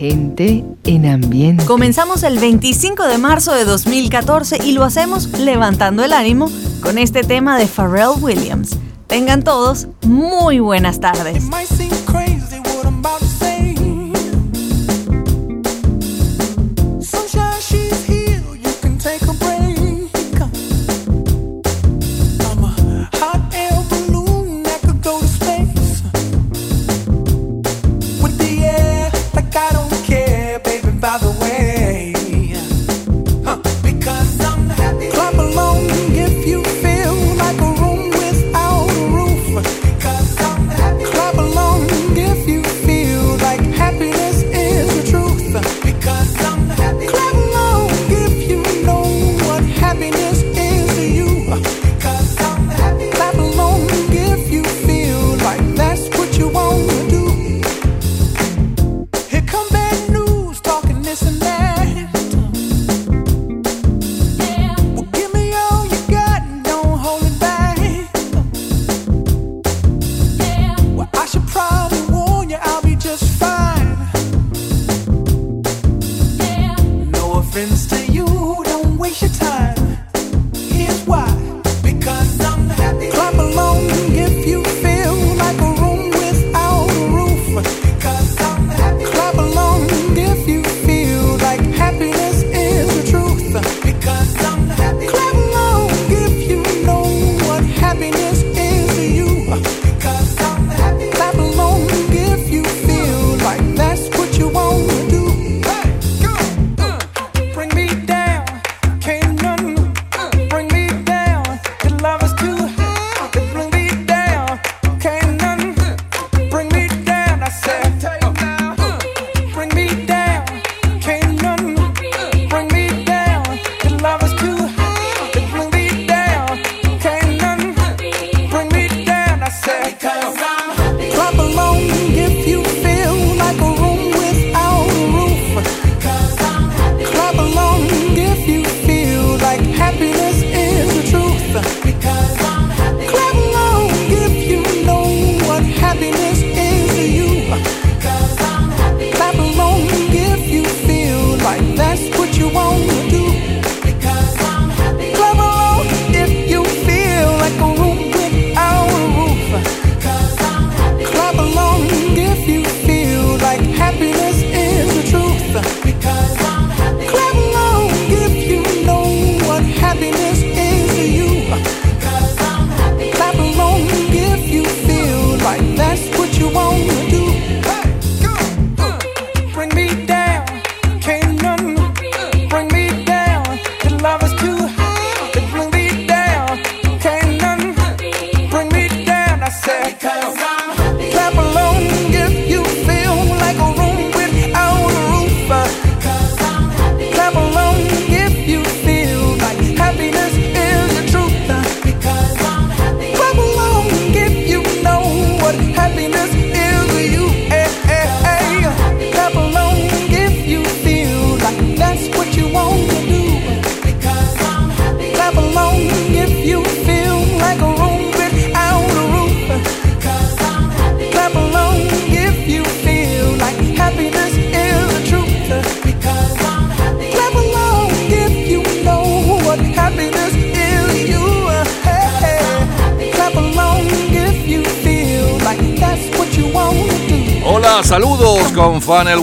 [0.00, 1.66] Gente en ambiente.
[1.66, 7.22] Comenzamos el 25 de marzo de 2014 y lo hacemos levantando el ánimo con este
[7.22, 8.78] tema de Pharrell Williams.
[9.08, 11.44] Tengan todos muy buenas tardes.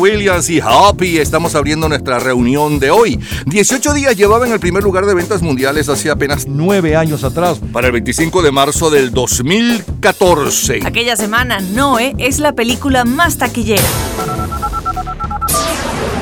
[0.07, 1.17] Williams y Happy.
[1.17, 3.19] Estamos abriendo nuestra reunión de hoy.
[3.45, 7.59] 18 días llevaba en el primer lugar de ventas mundiales hace apenas 9 años atrás,
[7.73, 10.79] para el 25 de marzo del 2014.
[10.85, 13.83] Aquella semana, Noé es la película más taquillera.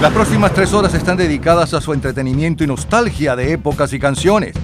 [0.01, 4.55] Las próximas tres horas están dedicadas a su entretenimiento y nostalgia de épocas y canciones.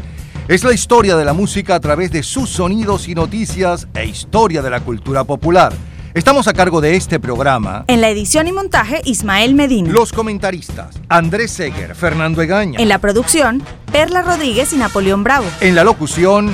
[0.47, 4.63] Es la historia de la música a través de sus sonidos y noticias e historia
[4.63, 5.73] de la cultura popular.
[6.13, 7.85] Estamos a cargo de este programa.
[7.87, 9.93] En la edición y montaje, Ismael Medina.
[9.93, 12.81] Los comentaristas, Andrés Seger, Fernando Egaña.
[12.81, 13.63] En la producción,
[13.93, 15.45] Perla Rodríguez y Napoleón Bravo.
[15.61, 16.53] En la locución,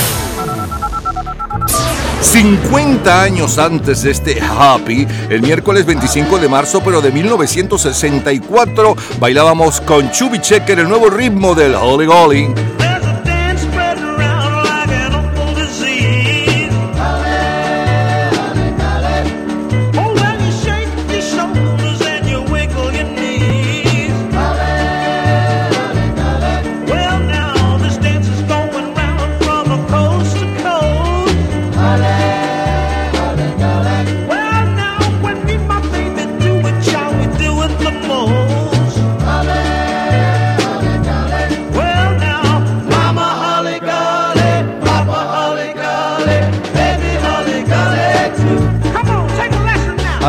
[2.21, 9.81] 50 años antes de este Happy, el miércoles 25 de marzo, pero de 1964, bailábamos
[9.81, 12.47] con Chubby Checker el nuevo ritmo del Holy Golly.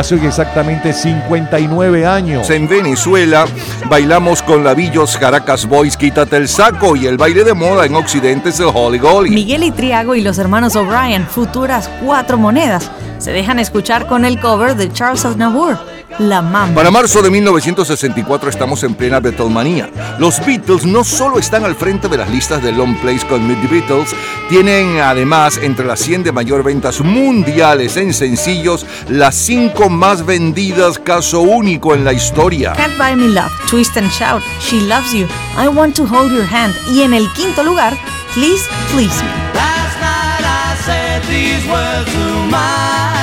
[0.03, 2.51] Hace hoy exactamente 59 años.
[2.51, 3.45] En Venezuela
[3.89, 8.49] bailamos con Lavillos, Caracas Boys, Quítate el saco y el baile de moda en Occidente
[8.49, 9.31] es el Holy Golly.
[9.31, 14.41] Miguel y Triago y los hermanos O'Brien, futuras cuatro monedas, se dejan escuchar con el
[14.41, 15.79] cover de Charles Aznavour.
[16.23, 16.75] La Mamba.
[16.75, 19.91] Para marzo de 1964 estamos en plena Beatlemanía.
[20.19, 23.61] Los Beatles no solo están al frente de las listas de Long Plays con Meet
[23.63, 24.15] the Beatles,
[24.49, 30.99] tienen además entre las 100 de mayor ventas mundiales en sencillos las 5 más vendidas,
[30.99, 32.73] caso único en la historia.
[32.73, 35.27] Can't Buy Me Love, Twist and Shout, She Loves You,
[35.63, 37.97] I Want to Hold Your Hand y en el quinto lugar,
[38.35, 39.31] Please Please Me.
[39.55, 43.22] Last night I said these words to my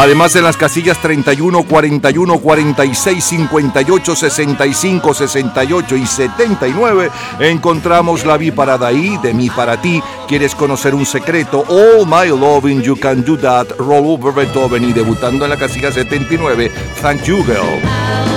[0.00, 7.10] Además, en las casillas 31, 41, 46, 58, 65, 68 y 79
[7.40, 11.66] encontramos La Vi para Daí, De mí para ti, ¿Quieres conocer un secreto?
[11.68, 15.92] All My Loving You Can Do That, Roll Over Beethoven y debutando en la casilla
[15.92, 18.29] 79, Thank You Girl.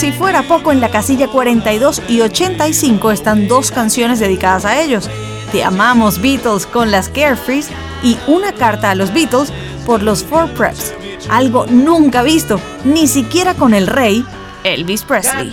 [0.00, 5.10] Si fuera poco, en la casilla 42 y 85 están dos canciones dedicadas a ellos.
[5.52, 7.68] Te amamos Beatles con las Carefrees
[8.02, 9.52] y una carta a los Beatles
[9.84, 10.94] por los Four Preps.
[11.28, 14.24] Algo nunca visto, ni siquiera con el rey
[14.64, 15.52] Elvis Presley.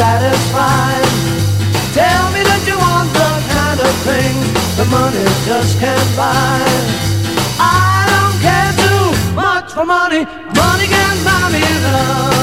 [0.00, 1.04] Satisfied.
[1.92, 4.34] Tell me that you want the kind of thing
[4.80, 6.64] the money just can't buy.
[7.60, 10.22] I don't care too much for money.
[10.56, 12.39] Money can buy me love.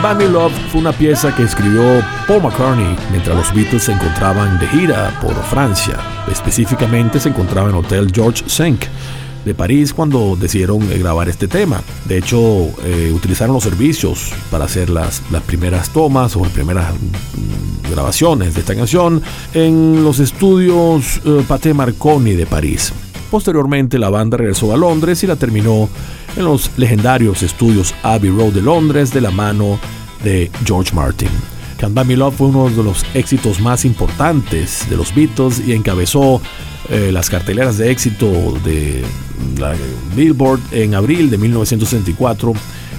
[0.00, 1.82] Can't Buy Me Love fue una pieza que escribió
[2.26, 5.96] Paul McCartney mientras los Beatles se encontraban de gira por Francia.
[6.30, 8.84] Específicamente se encontraba en Hotel George Cinq
[9.44, 11.82] de París cuando decidieron eh, grabar este tema.
[12.04, 12.38] De hecho,
[12.84, 18.60] eh, utilizaron los servicios para hacer las, primeras tomas o las primeras mm, grabaciones de
[18.60, 19.22] esta canción
[19.54, 22.92] en los estudios eh, Pathé Marconi de París.
[23.30, 25.88] Posteriormente la banda regresó a Londres y la terminó
[26.36, 29.78] en los legendarios estudios Abbey Road de Londres de la mano
[30.24, 31.28] de George Martin.
[31.78, 35.74] Can't Buy Me Love fue uno de los éxitos más importantes de los Beatles y
[35.74, 36.40] encabezó
[36.88, 38.26] eh, las carteleras de éxito
[38.64, 39.04] de
[39.58, 39.74] la
[40.16, 42.52] Billboard en abril de 1964,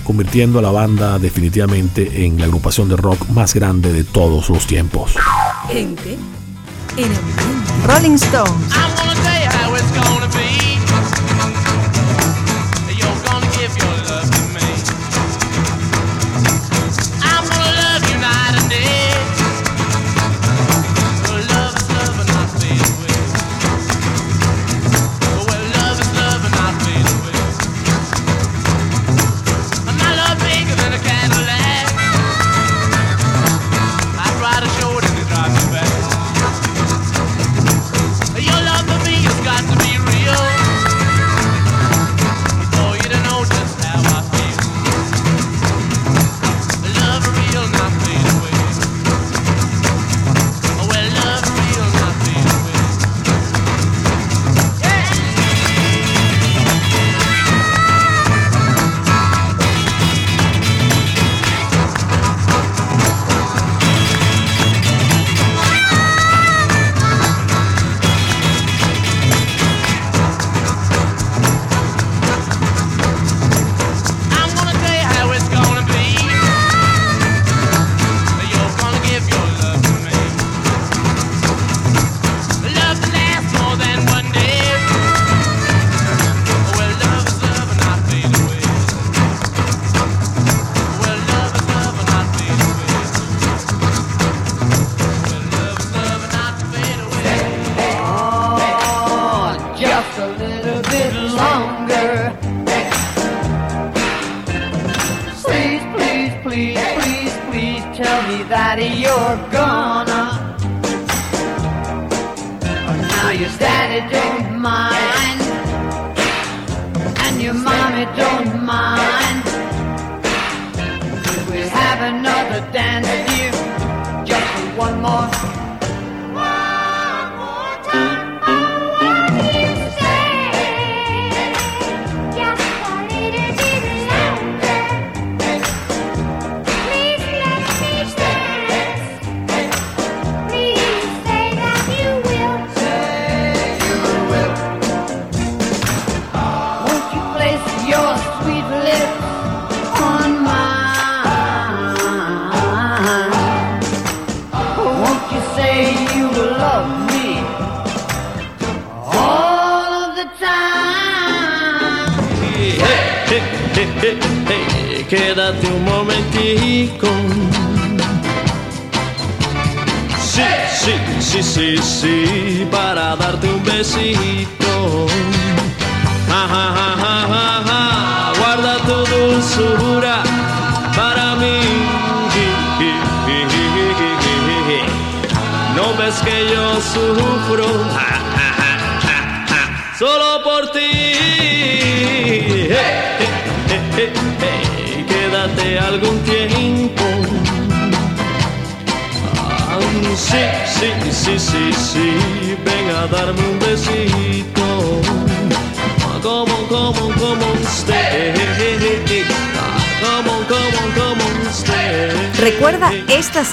[0.04, 4.66] convirtiendo a la banda definitivamente en la agrupación de rock más grande de todos los
[4.66, 5.14] tiempos.
[5.68, 6.18] Gente
[6.96, 7.12] en.
[7.88, 9.09] Rolling Stones.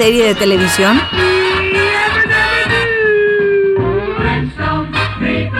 [0.06, 1.00] Serie de televisión?
[4.16, 5.50] Flintstones, meet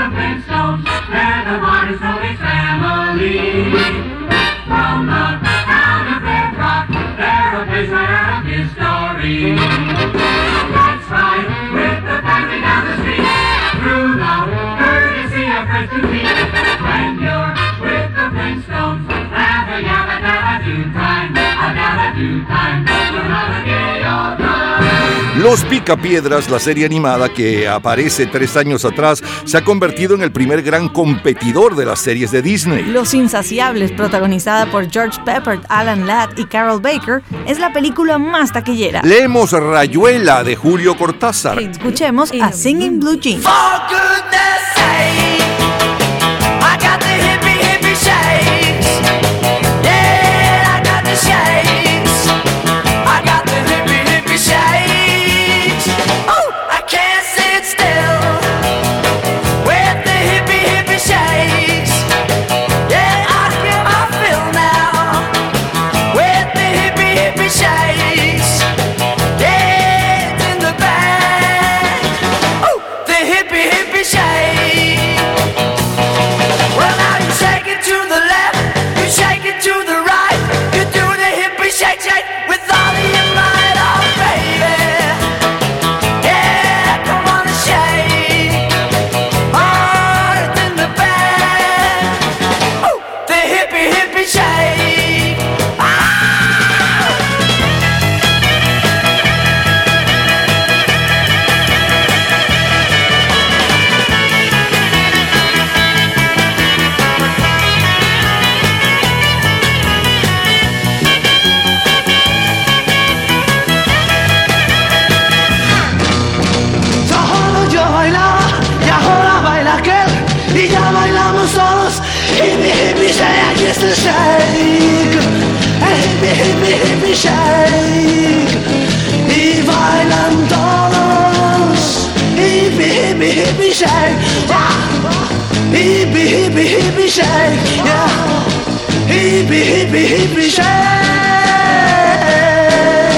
[25.39, 30.33] Los Picapiedras, la serie animada que aparece tres años atrás, se ha convertido en el
[30.33, 32.85] primer gran competidor de las series de Disney.
[32.85, 38.51] Los Insaciables, protagonizada por George Pepper, Alan Ladd y Carol Baker, es la película más
[38.53, 39.03] taquillera.
[39.03, 41.59] Leemos Rayuela de Julio Cortázar.
[41.59, 43.45] Escuchemos a Singing Blue Jeans.
[43.45, 43.53] For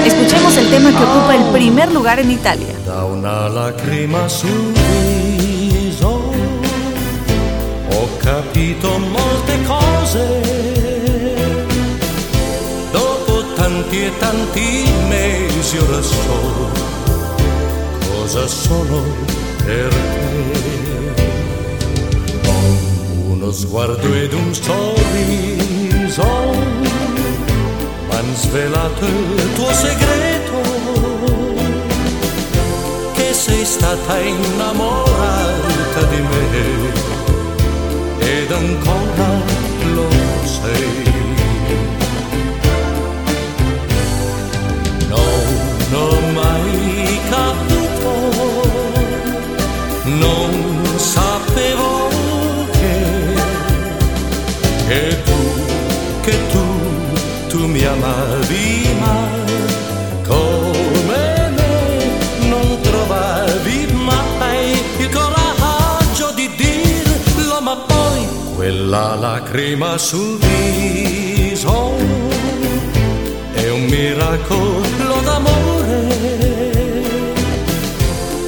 [0.05, 2.73] Escuchemos el tema que ocupa el primer lugar en Italia.
[2.85, 6.31] da una lacrima sul viso.
[7.91, 10.25] Ho capito molte cose.
[12.91, 16.87] Dopo tanti e tanti mesi ora so
[18.29, 19.03] cosa sono
[19.65, 20.88] per te
[23.49, 26.23] uno sguardo ed un sorriso.
[28.07, 30.61] M'han svelato il tuo segreto
[33.13, 36.91] che sei stata innamorata di me.
[38.19, 39.48] Ed ancora
[57.89, 68.27] tu mi amavi mai come me non trovavi mai il coraggio di dirlo, ma poi
[68.55, 71.95] quella lacrima sul viso
[73.53, 76.07] è un miracolo d'amore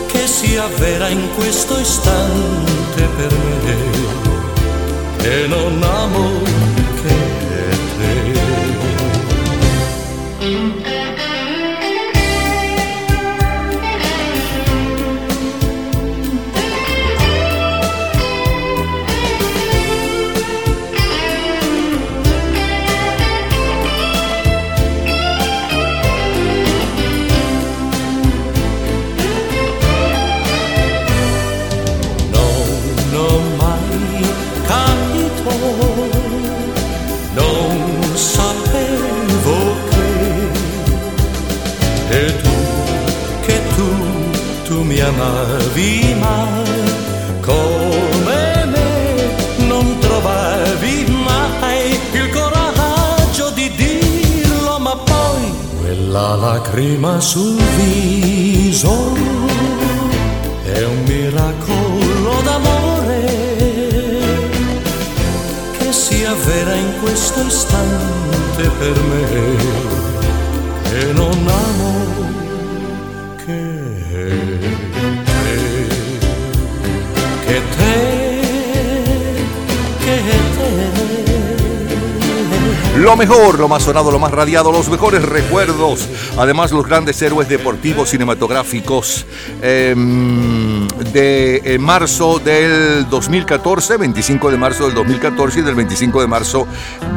[0.08, 4.00] che si avvera in questo istante per me
[5.18, 6.61] che non amo
[45.22, 46.90] amavi mai.
[47.42, 59.14] Come me, non trovavi mai il coraggio di dirlo, ma poi quella lacrima sul viso
[60.64, 63.20] è un miracolo d'amore
[65.78, 70.01] che si avvera in questo istante per me.
[83.12, 86.08] Lo mejor, lo más sonado, lo más radiado, los mejores recuerdos.
[86.38, 89.26] Además, los grandes héroes deportivos cinematográficos
[89.62, 96.28] em, de eh, marzo del 2014, 25 de marzo del 2014 y del 25 de
[96.28, 96.66] marzo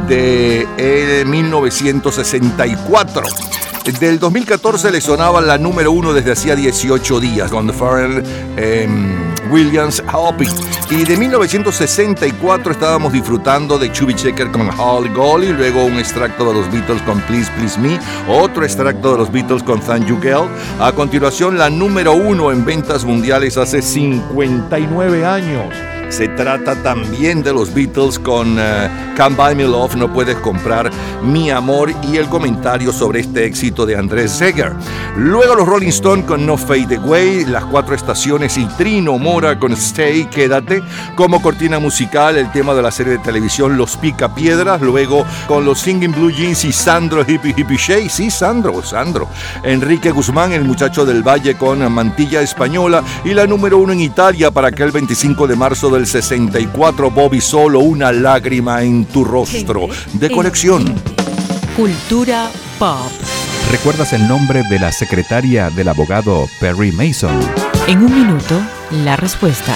[0.05, 3.23] de eh, 1964.
[3.97, 7.51] Del 2014 le sonaba la número uno desde hacía 18 días,
[8.57, 10.49] em, Williams Hopping.
[10.89, 16.53] Y de 1964 estábamos disfrutando de Chubby Checker con Holly Golly, luego un extracto de
[16.53, 20.47] los Beatles con Please Please Me, otro extracto de los Beatles con Thank You Girl.
[20.79, 25.94] A continuación, la número uno en ventas mundiales hace 59 años.
[26.15, 30.89] Se trata también de los Beatles con eh, Can't Buy Me Love, No Puedes Comprar
[31.21, 34.71] Mi Amor y el comentario sobre este éxito de Andrés Seger.
[35.17, 39.73] Luego los Rolling Stones con No Fade Away, las cuatro estaciones y Trino Mora con
[39.73, 40.81] Stay, Quédate.
[41.17, 44.79] Como cortina musical, el tema de la serie de televisión Los Pica Piedras.
[44.79, 48.07] Luego con los Singing Blue Jeans y Sandro Hippie Hippie Shay.
[48.07, 49.27] Sí, Sandro, Sandro.
[49.63, 53.03] Enrique Guzmán, el muchacho del Valle con Mantilla Española.
[53.25, 57.79] Y la número uno en Italia para aquel 25 de marzo del 64, Bobby Solo,
[57.79, 59.87] una lágrima en tu rostro.
[60.13, 60.93] De colección.
[61.75, 63.11] Cultura pop.
[63.71, 67.39] ¿Recuerdas el nombre de la secretaria del abogado Perry Mason?
[67.87, 69.75] En un minuto, la respuesta.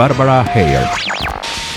[0.00, 0.88] Barbara Hare.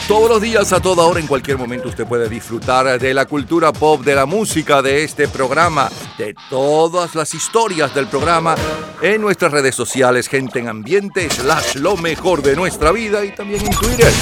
[0.07, 3.73] Todos los días, a toda hora, en cualquier momento, usted puede disfrutar de la cultura
[3.73, 8.55] pop, de la música, de este programa, de todas las historias del programa
[9.01, 13.59] en nuestras redes sociales, gente en ambiente, slash lo mejor de nuestra vida y también
[13.65, 14.13] en Twitter.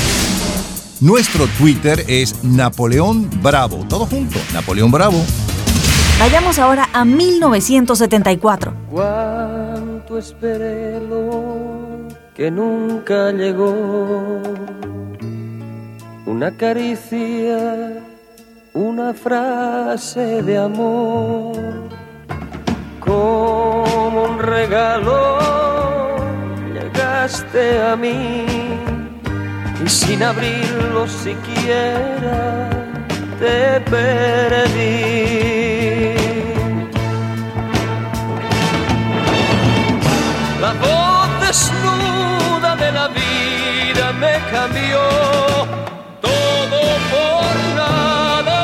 [0.99, 3.85] Nuestro Twitter es Napoleón Bravo.
[3.87, 5.23] Todo junto, Napoleón Bravo.
[6.17, 8.73] Vayamos ahora a 1974.
[8.89, 12.00] Cuánto esperé lo
[12.35, 14.41] que nunca llegó.
[16.25, 18.03] Una caricia,
[18.73, 21.53] una frase de amor.
[22.99, 25.39] Como un regalo
[26.73, 28.45] llegaste a mí
[29.83, 32.69] y sin abrirlo siquiera
[33.39, 35.01] te perdí.
[40.61, 42.20] La voz desnuda
[44.21, 45.01] me cambió
[46.21, 46.81] todo
[47.11, 48.59] por nada.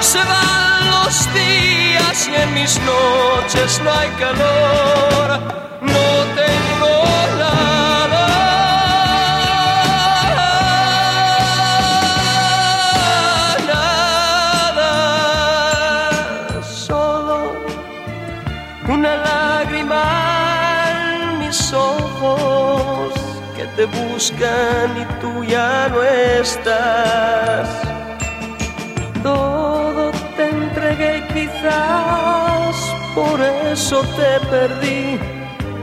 [0.00, 5.43] Se van los días y en mis noches no hay calor.
[24.32, 27.68] Y tú ya no estás.
[29.22, 32.74] Todo te entregué quizás
[33.14, 35.18] por eso te perdí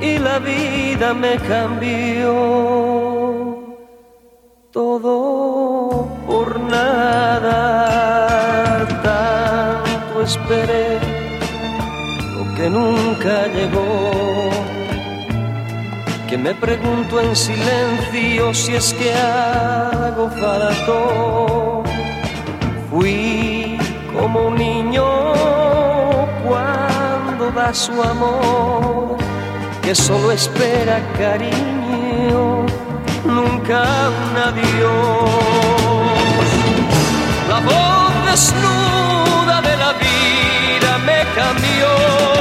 [0.01, 2.33] y la vida me cambió.
[4.71, 7.57] Todo por nada,
[9.03, 10.97] tanto esperé
[12.35, 14.60] lo que nunca llegó.
[16.31, 21.83] Que me pregunto en silencio si es que hago falto.
[22.89, 23.77] Fui
[24.17, 25.03] como un niño
[26.47, 29.17] cuando da su amor,
[29.81, 32.65] que solo espera cariño,
[33.25, 33.83] nunca
[34.23, 35.29] un adiós.
[37.49, 42.40] La voz desnuda de la vida me cambió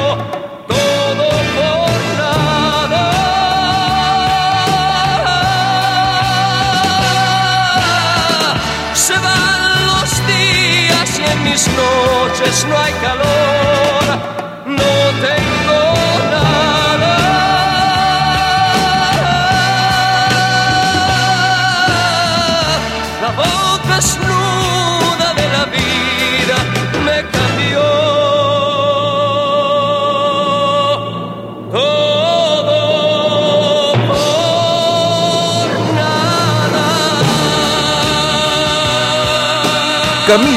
[9.11, 14.00] se van los días y en mis noches no hay calor.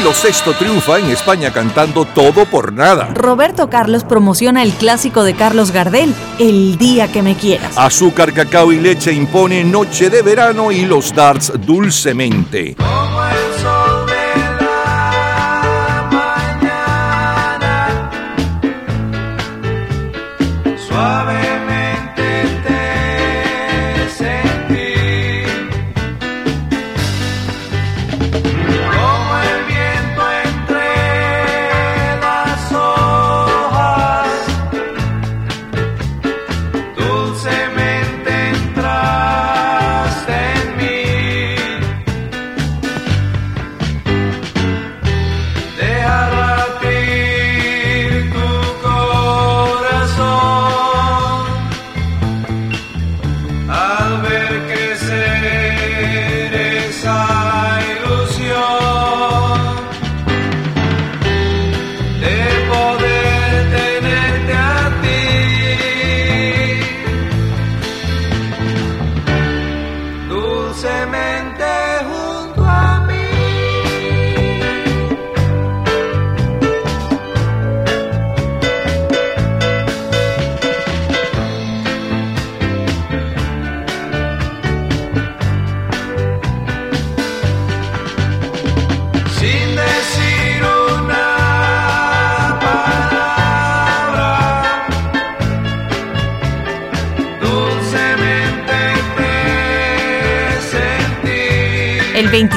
[0.03, 3.11] Camilo VI triunfa en España cantando Todo por Nada.
[3.13, 7.77] Roberto Carlos promociona el clásico de Carlos Gardel, El día que me quieras.
[7.77, 12.75] Azúcar, cacao y leche impone Noche de Verano y los darts dulcemente.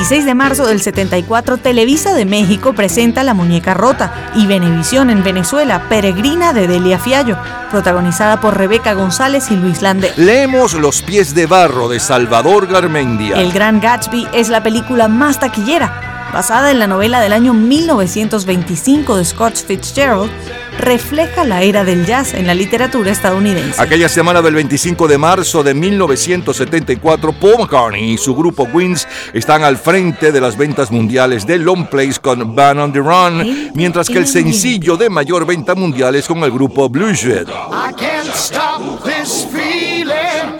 [0.09, 5.25] 16 de marzo del 74, Televisa de México presenta La Muñeca Rota y Venevisión en
[5.25, 7.37] Venezuela, Peregrina de Delia Fiallo,
[7.73, 10.12] protagonizada por Rebeca González y Luis Landé.
[10.14, 13.35] Leemos Los Pies de Barro de Salvador Garmendia.
[13.35, 19.16] El Gran Gatsby es la película más taquillera, basada en la novela del año 1925
[19.16, 20.31] de Scott Fitzgerald
[20.78, 23.80] refleja la era del jazz en la literatura estadounidense.
[23.80, 29.64] Aquella semana del 25 de marzo de 1974, Paul McCartney y su grupo Queens están
[29.64, 34.08] al frente de las ventas mundiales de Long Place con Ban on the Run, mientras
[34.08, 37.46] que el sencillo de mayor venta mundial es con el grupo Blueshead.
[37.48, 40.58] I can't stop this feeling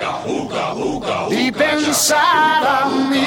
[1.29, 3.27] deep inside of me.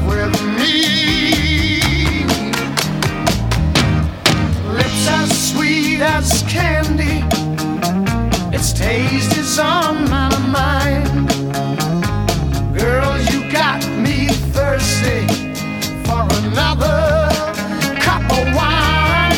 [6.01, 7.23] sweet as candy,
[8.55, 11.29] its taste is on my mind.
[12.77, 15.27] Girl, you got me thirsty
[16.05, 17.29] for another
[17.99, 19.37] cup of wine.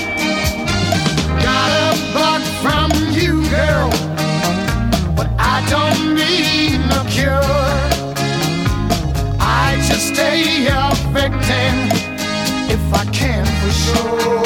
[1.41, 3.89] Got a bug from you, girl,
[5.15, 7.43] but I don't need no cure.
[9.39, 11.75] I just stay a victim
[12.69, 14.42] if I can for sure.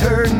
[0.00, 0.39] Turn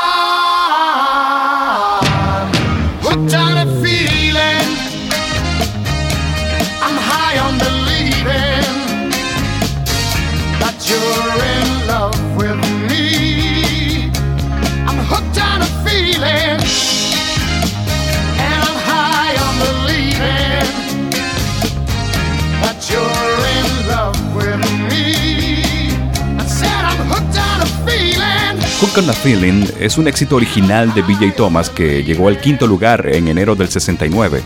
[28.93, 33.07] Got a Feeling es un éxito original de BJ Thomas que llegó al quinto lugar
[33.07, 34.43] en enero del 69.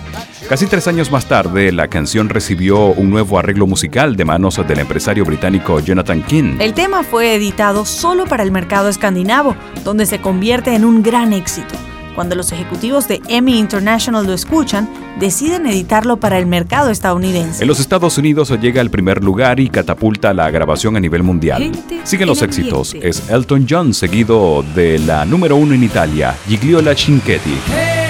[0.47, 4.77] Casi tres años más tarde, la canción recibió un nuevo arreglo musical de manos del
[4.77, 6.57] empresario británico Jonathan King.
[6.59, 11.33] El tema fue editado solo para el mercado escandinavo, donde se convierte en un gran
[11.33, 11.73] éxito.
[12.15, 17.63] Cuando los ejecutivos de EMI International lo escuchan, deciden editarlo para el mercado estadounidense.
[17.63, 21.71] En los Estados Unidos llega al primer lugar y catapulta la grabación a nivel mundial.
[22.03, 22.95] Siguen los éxitos.
[23.01, 27.57] Es Elton John seguido de la número uno en Italia, Gigliola Cinquetti.
[27.67, 28.04] Hey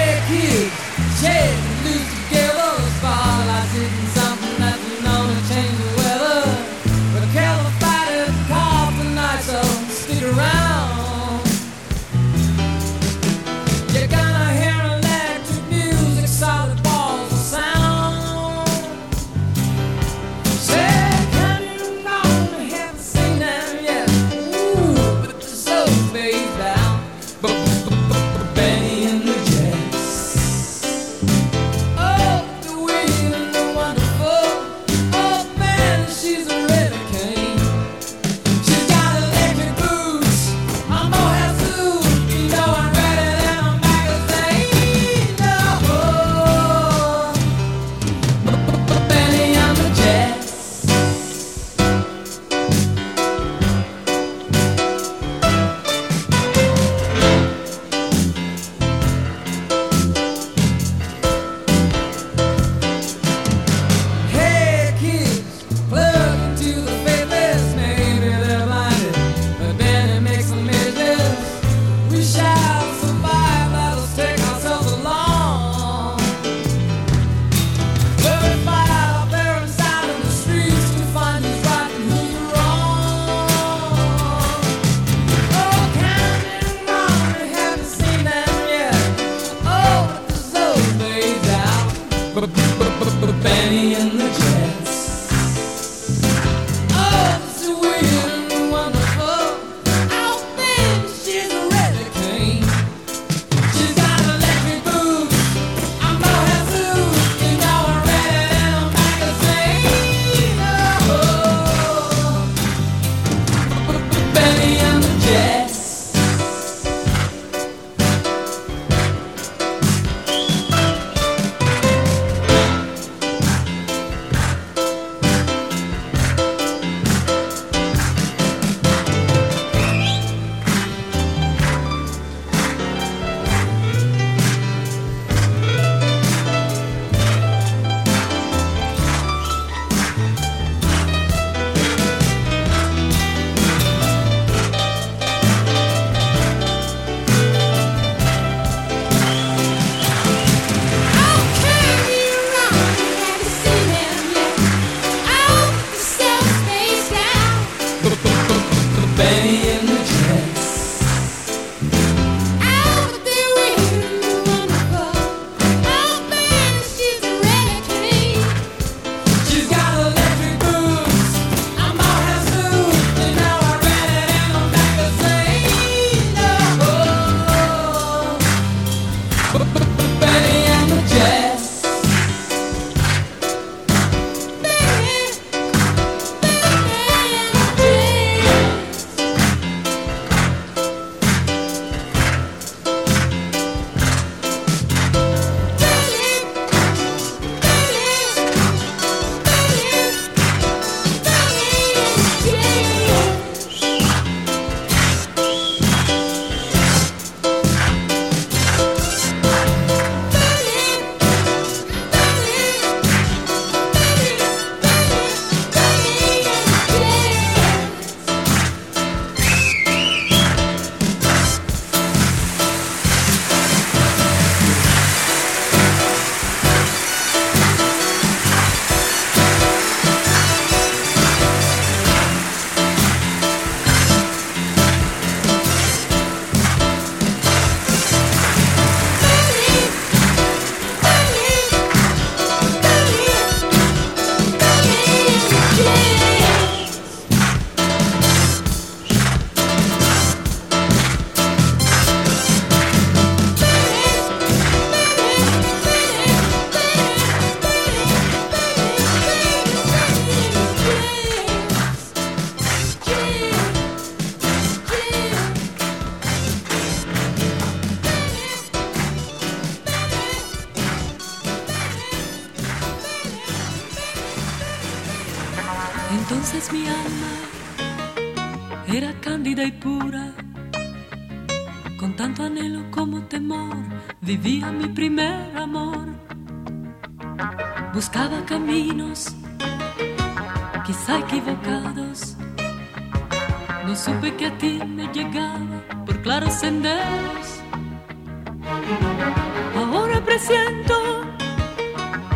[300.36, 300.94] presiento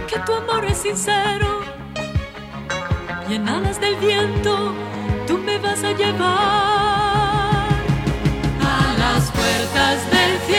[0.08, 1.60] que tu amor es sincero
[3.28, 4.72] y en alas del viento
[5.26, 7.68] tú me vas a llevar
[8.62, 10.49] a las puertas del cielo.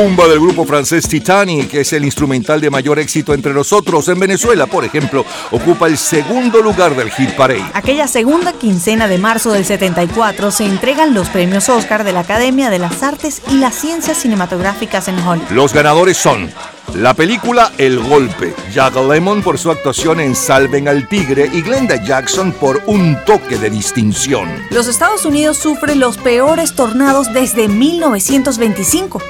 [0.00, 4.08] Macumba del grupo francés Titanic, que es el instrumental de mayor éxito entre nosotros.
[4.08, 7.66] En Venezuela, por ejemplo, ocupa el segundo lugar del Hit Parade.
[7.74, 12.70] Aquella segunda quincena de marzo del 74 se entregan los premios Oscar de la Academia
[12.70, 15.50] de las Artes y las Ciencias Cinematográficas en Hollywood.
[15.50, 16.50] Los ganadores son
[16.94, 22.02] la película El Golpe, Jack Lemmon por su actuación en Salven al Tigre y Glenda
[22.02, 24.48] Jackson por Un Toque de Distinción.
[24.70, 29.22] Los Estados Unidos sufren los peores tornados desde 1925,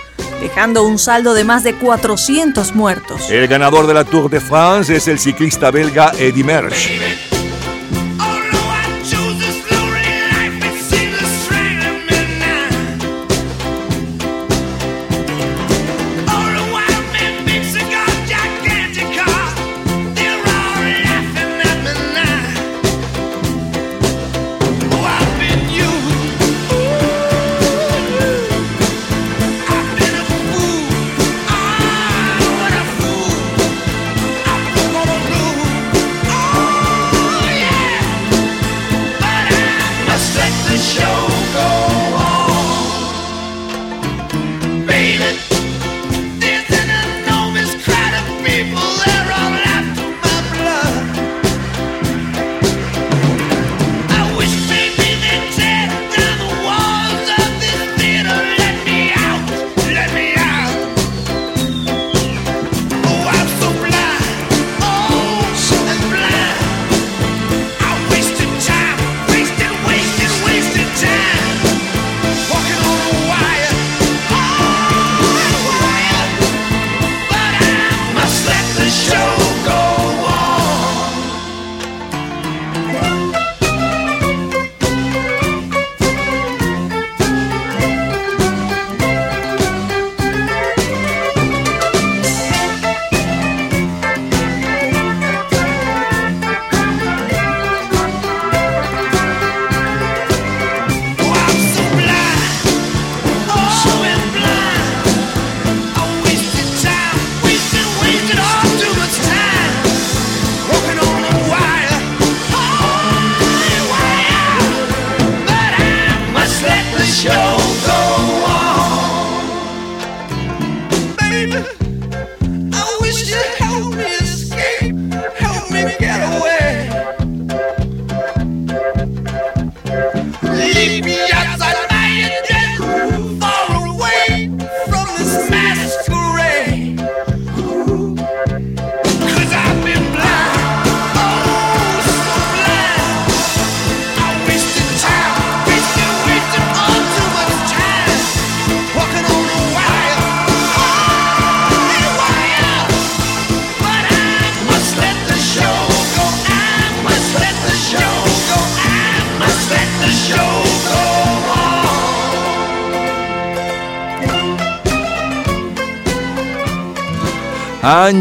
[0.50, 3.30] dejando un saldo de más de 400 muertos.
[3.30, 6.88] El ganador de la Tour de France es el ciclista belga Eddy Merckx.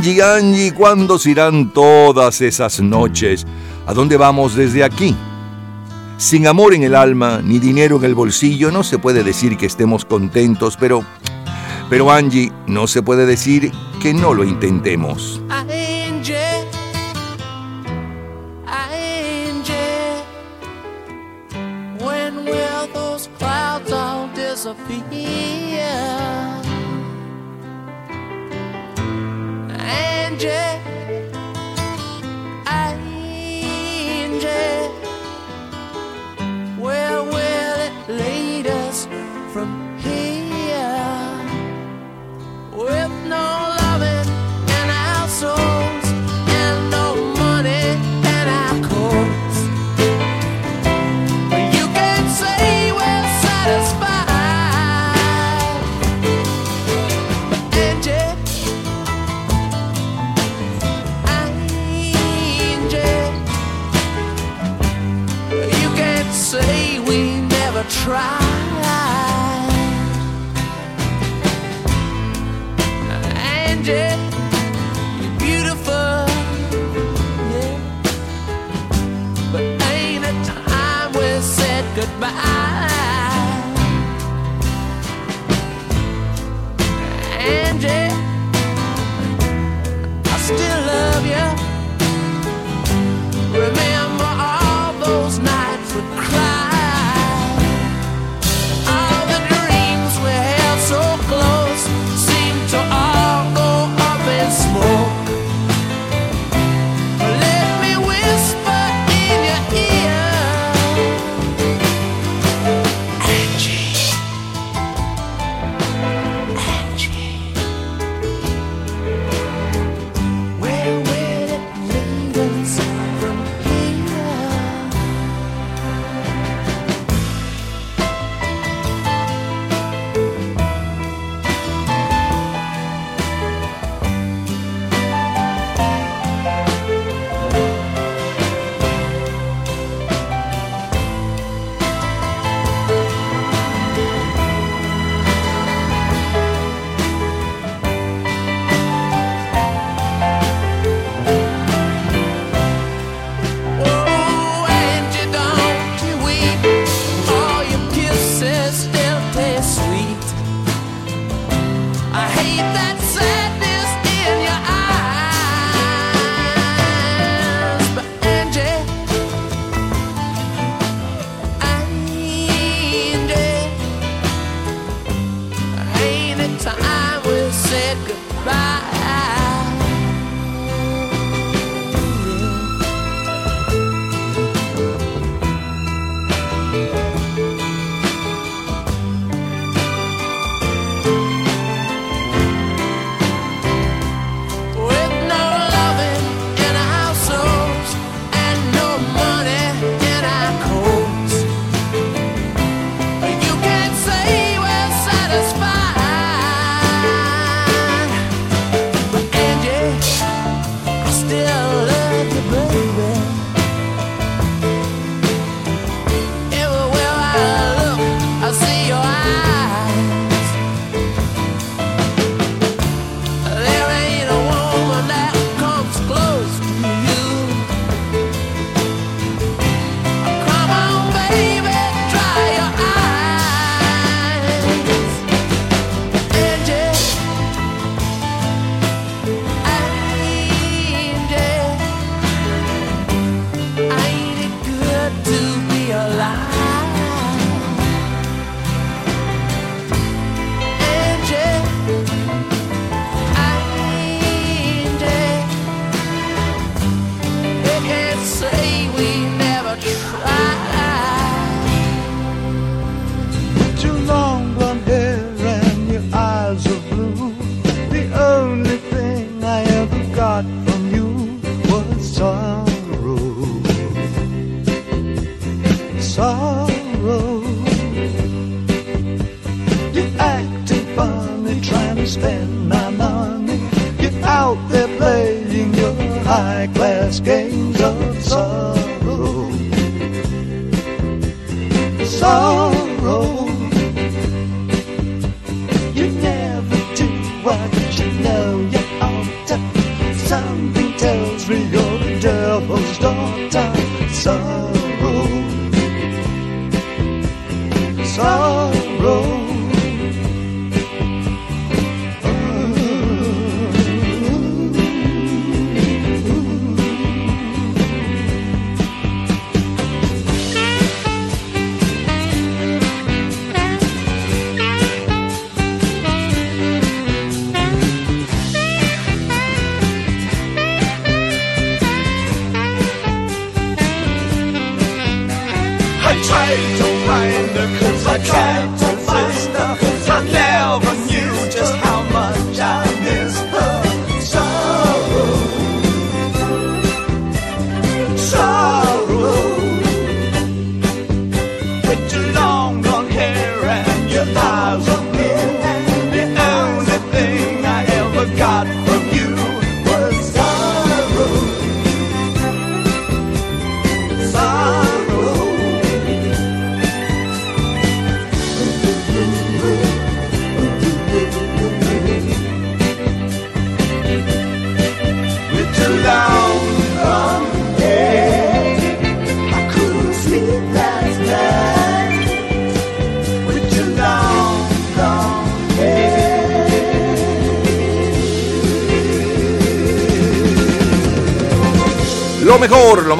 [0.09, 3.45] Angie, Angie, ¿cuándo se irán todas esas noches?
[3.85, 5.15] ¿A dónde vamos desde aquí?
[6.17, 9.67] Sin amor en el alma ni dinero en el bolsillo no se puede decir que
[9.67, 11.03] estemos contentos, pero...
[11.91, 15.38] Pero Angie, no se puede decir que no lo intentemos.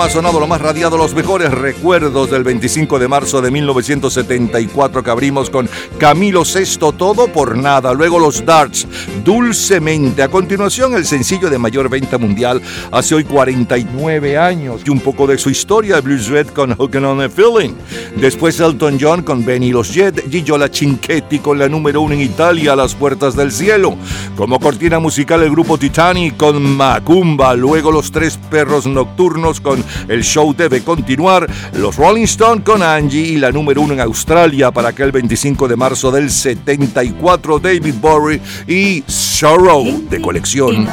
[0.07, 5.49] Sonado, lo más radiado, los mejores recuerdos del 25 de marzo de 1974 que abrimos
[5.49, 7.93] con Camilo Sesto, todo por nada.
[7.93, 8.87] Luego los Darts,
[9.29, 10.23] dulcemente.
[10.23, 12.59] A continuación, el sencillo de mayor venta mundial
[12.91, 14.81] hace hoy 49 años.
[14.83, 17.75] Y un poco de su historia, Blues Red con Hookin' on a Feeling.
[18.15, 22.21] Después Elton John con Benny los Jet, Gigio La Cinquetti con la número uno en
[22.21, 23.95] Italia, las puertas del cielo.
[24.35, 27.53] Como cortina musical, el grupo Titani con Macumba.
[27.53, 31.47] Luego los tres perros nocturnos con El Show Debe Continuar.
[31.73, 35.75] Los Rolling Stones con Angie y la número uno en Australia para aquel 25 de
[35.75, 39.03] marzo del 74, David Bowie y
[39.39, 40.85] Sorrow de colección.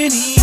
[0.00, 0.39] in.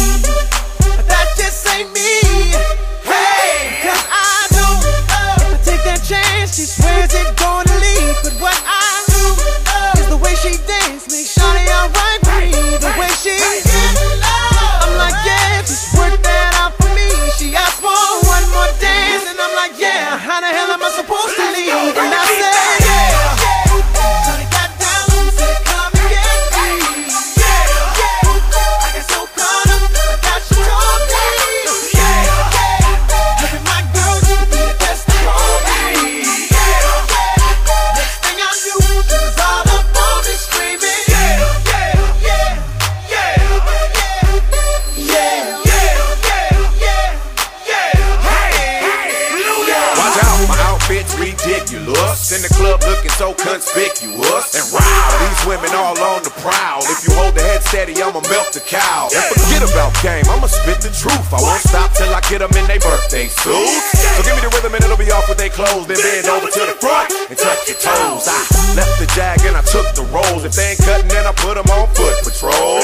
[65.58, 65.90] Clothes.
[65.90, 68.30] Then bend over to the front and touch your toes.
[68.30, 68.38] I
[68.78, 70.46] left the jag and I took the rolls.
[70.46, 72.78] If they ain't cutting, then I put them on foot patrol.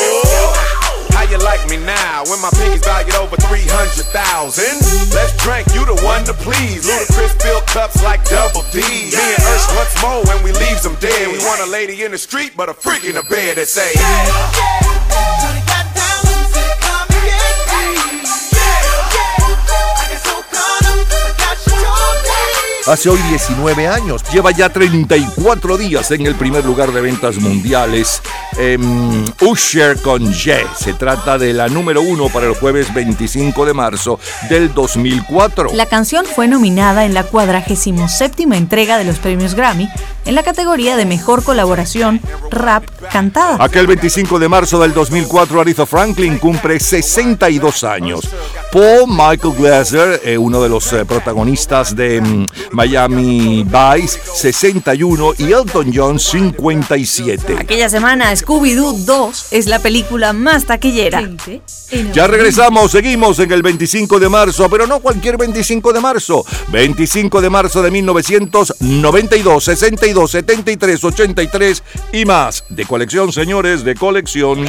[1.13, 4.09] How you like me now when my pinky's valued over 300,000?
[5.13, 6.89] Let's drink, you the one to please.
[6.89, 8.81] Ludacris fill cups like double D.
[8.81, 11.29] Me and Ursh once more when we leaves them dead.
[11.29, 13.93] We want a lady in the street, but a freak in the bed that say,
[22.85, 28.21] Hace hoy 19 años, lleva ya 34 días en el primer lugar de ventas mundiales.
[28.57, 30.65] Em, Usher con Ye.
[30.77, 35.69] Se trata de la número uno para el jueves 25 de marzo del 2004.
[35.73, 39.89] La canción fue nominada en la 47 entrega de los premios Grammy
[40.25, 43.57] en la categoría de Mejor Colaboración Rap Cantada.
[43.63, 48.21] Aquel 25 de marzo del 2004, Aretha Franklin cumple 62 años.
[48.71, 55.51] Paul Michael Glaser, eh, uno de los eh, protagonistas de mm, Miami Vice, 61 y
[55.51, 57.57] Elton John, 57.
[57.59, 61.29] Aquella semana, Scooby-Doo 2 es la película más taquillera.
[62.13, 66.45] Ya regresamos, seguimos en el 25 de marzo, pero no cualquier 25 de marzo.
[66.69, 72.65] 25 de marzo de 1992, 62, 73, 83 y más.
[72.67, 74.65] De colección, señores, de colección.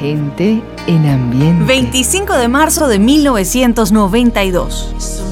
[0.00, 1.64] Gente en ambiente.
[1.66, 5.29] 25 de marzo de 1992.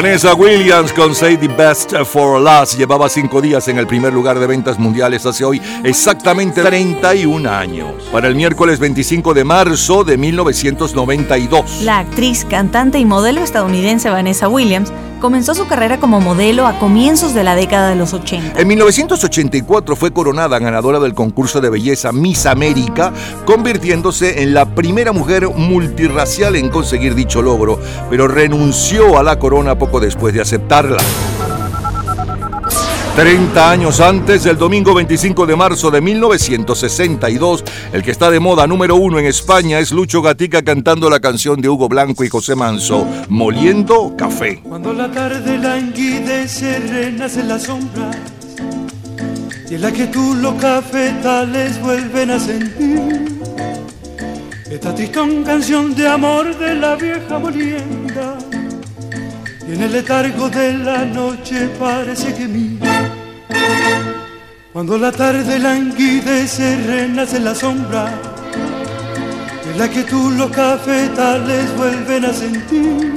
[0.00, 4.38] Vanessa Williams con Say the Best for Last llevaba cinco días en el primer lugar
[4.38, 8.04] de ventas mundiales hace hoy exactamente 31 años.
[8.12, 11.82] Para el miércoles 25 de marzo de 1992.
[11.82, 17.34] La actriz, cantante y modelo estadounidense Vanessa Williams comenzó su carrera como modelo a comienzos
[17.34, 18.60] de la década de los 80.
[18.60, 23.12] En 1984 fue coronada ganadora del concurso de belleza Miss América,
[23.44, 27.78] convirtiéndose en la primera mujer multirracial en conseguir dicho logro,
[28.10, 30.98] pero renunció a la corona poco después de aceptarla.
[33.18, 38.64] 30 años antes, el domingo 25 de marzo de 1962, el que está de moda
[38.68, 42.54] número uno en España es Lucho Gatica cantando la canción de Hugo Blanco y José
[42.54, 44.60] Manso, Moliendo Café.
[44.62, 48.08] Cuando la tarde languidece, renace la sombra
[49.68, 53.40] y en la que tú los cafetales vuelven a sentir
[54.70, 58.38] esta tristón canción de amor de la vieja molienda
[59.66, 63.07] y en el letargo de la noche parece que mira
[64.78, 68.14] cuando la tarde languidece renace la sombra
[69.68, 73.12] en la que tú los cafetales vuelven a sentir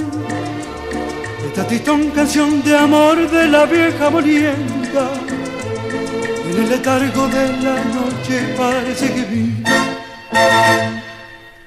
[1.45, 5.12] esta tristón canción de amor de la vieja molienda
[6.49, 9.64] en el letargo de la noche parece que vi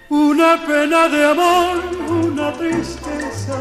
[0.08, 1.76] una pena de amor,
[2.08, 3.58] una tristeza.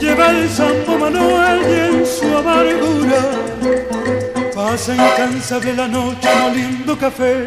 [0.00, 7.46] Lleva el Santo Manuel y en su amargura pasa incansable la noche moliendo café.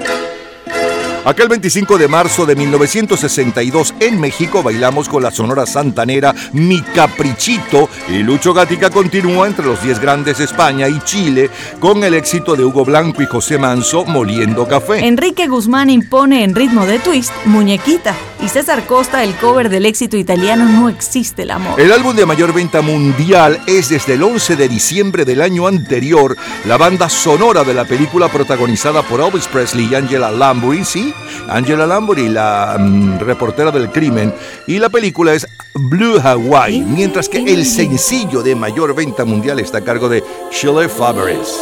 [1.25, 7.89] Aquel 25 de marzo de 1962 en México bailamos con la Sonora Santanera Mi Caprichito
[8.09, 11.49] y Lucho Gatica continúa entre los 10 grandes de España y Chile
[11.79, 15.05] con el éxito de Hugo Blanco y José Manso Moliendo Café.
[15.05, 20.17] Enrique Guzmán impone en ritmo de twist Muñequita y César Costa el cover del éxito
[20.17, 21.79] italiano No existe el amor.
[21.79, 26.35] El álbum de mayor venta mundial es desde el 11 de diciembre del año anterior
[26.65, 31.13] la banda sonora de la película protagonizada por Elvis Presley y Angela Lansbury, sí,
[31.47, 34.33] Angela Lansbury, la mm, reportera del crimen,
[34.67, 39.79] y la película es Blue Hawaii, mientras que el sencillo de mayor venta mundial está
[39.79, 41.57] a cargo de Shirley Faveres.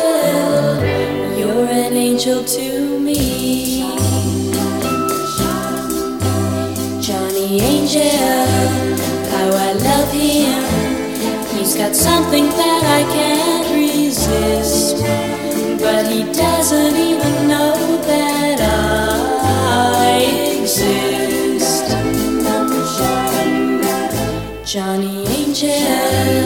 [7.95, 8.97] Angel.
[9.31, 10.63] How I love him.
[11.57, 14.97] He's got something that I can't resist,
[15.79, 20.19] but he doesn't even know that I
[20.59, 21.85] exist.
[24.65, 26.44] Johnny Angel,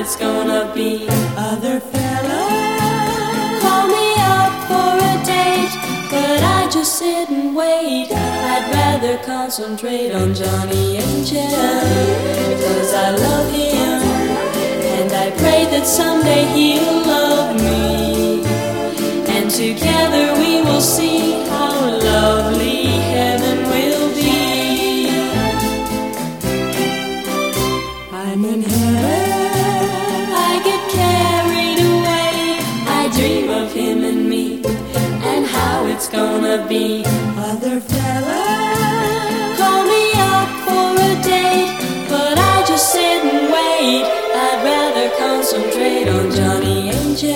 [0.00, 1.06] it's gonna be.
[1.36, 5.74] Other fellas call me up for a date,
[6.10, 8.08] but I just sit and wait.
[8.10, 11.76] I'd rather concentrate on Johnny Angel
[12.50, 14.00] because I love him
[14.96, 18.42] and I pray that someday he'll love me.
[19.34, 21.29] And together we will see
[36.20, 37.02] gonna be.
[37.50, 41.72] Other fellas call me up for a date,
[42.12, 44.04] but I just sit and wait.
[44.44, 47.34] I'd rather concentrate on Johnny Angel,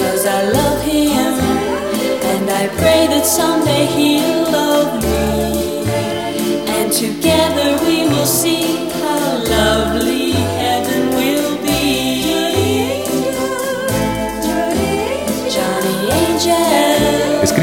[0.00, 1.34] cause I love him.
[2.32, 5.84] And I pray that someday he'll love me.
[6.76, 10.29] And together we will see how lovely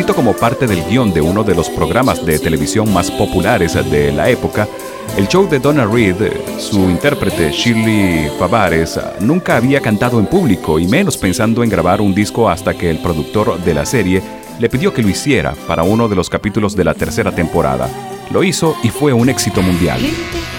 [0.08, 4.14] Escrito como parte del guion de uno de los programas de televisión más populares de
[4.14, 4.66] la época,
[5.18, 6.16] el show de Donna Reed,
[6.58, 12.16] su intérprete Shirley Favares, nunca había cantado en público y menos pensando en grabar un
[12.16, 14.22] disco hasta que el productor de la serie
[14.58, 17.90] le pidió que lo hiciera para uno de los capítulos de la tercera temporada.
[18.32, 20.00] Lo hizo y fue un éxito mundial.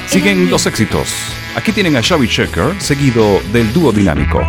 [0.09, 1.09] Siguen los éxitos.
[1.57, 4.43] Aquí tienen a Shabby Checker, seguido del dúo dinámico.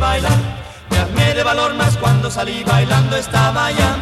[0.00, 0.38] Bailar.
[0.90, 3.96] Me armé de valor más cuando salí bailando estaba ya.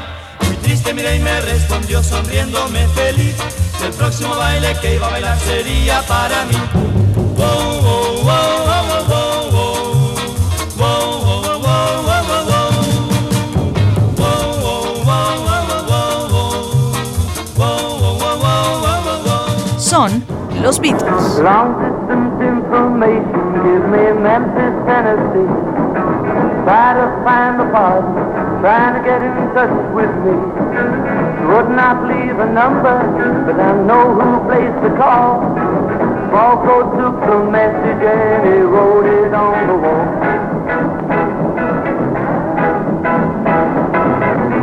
[0.46, 3.34] Muy triste miré y me respondió sonriéndome feliz.
[3.84, 6.56] El próximo baile que iba a bailar sería para mí.
[19.88, 20.22] Son
[20.60, 21.38] los Beatles.
[21.38, 25.48] Long distance information gives me Memphis, Tennessee.
[26.64, 30.36] Try to find a partner, trying to get in touch with me.
[31.48, 32.96] Would not leave a number,
[33.46, 35.40] but I know who placed the call.
[36.30, 40.04] Falco took the message and he wrote it on the wall.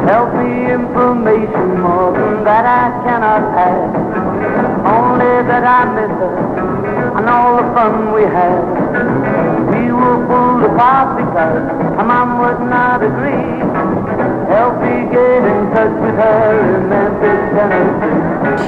[0.06, 4.05] Help me information more than that I cannot add.
[4.96, 8.64] Only that I miss her and all the fun we had.
[9.72, 14.25] We were pulled apart because my mom would not agree.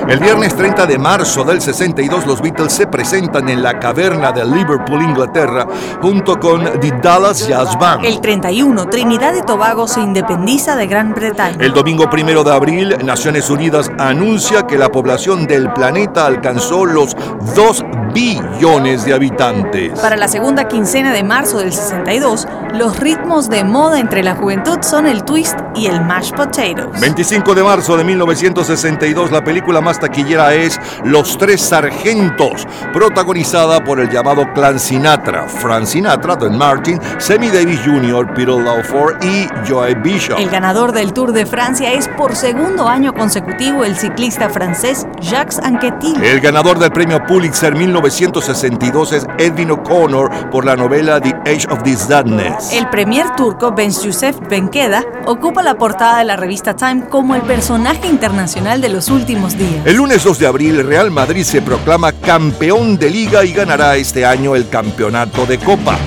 [0.07, 4.45] El viernes 30 de marzo del 62 los Beatles se presentan en la caverna de
[4.45, 5.67] Liverpool, Inglaterra,
[6.01, 8.05] junto con The Dallas Jazz Band.
[8.05, 11.57] El 31, Trinidad y Tobago se independiza de Gran Bretaña.
[11.59, 17.15] El domingo primero de abril, Naciones Unidas anuncia que la población del planeta alcanzó los
[17.55, 19.99] 2 billones de habitantes.
[19.99, 22.47] Para la segunda quincena de marzo del 62,
[22.77, 27.01] los ritmos de moda entre la juventud son el twist y el mashed potatoes.
[27.01, 33.99] 25 de marzo de 1962, la película más taquillera es Los Tres Sargentos, protagonizada por
[33.99, 39.95] el llamado Clan Sinatra, Frank Sinatra, Don Martin, Sammy Davis Jr., Peter Lawford y Joey
[39.95, 40.37] Bishop.
[40.39, 45.59] El ganador del Tour de Francia es por segundo año consecutivo el ciclista francés Jacques
[45.63, 46.23] Anquetil.
[46.23, 51.81] El ganador del premio Pulitzer 1962 es Edwin O'Connor por la novela The Age of
[51.81, 52.66] This Darkness.
[52.71, 57.41] El premier turco Ben Youssef Benkeda ocupa la portada de la revista Time como el
[57.41, 59.85] personaje internacional de los últimos días.
[59.85, 64.25] El lunes 2 de abril, Real Madrid se proclama campeón de liga y ganará este
[64.25, 65.97] año el campeonato de Copa.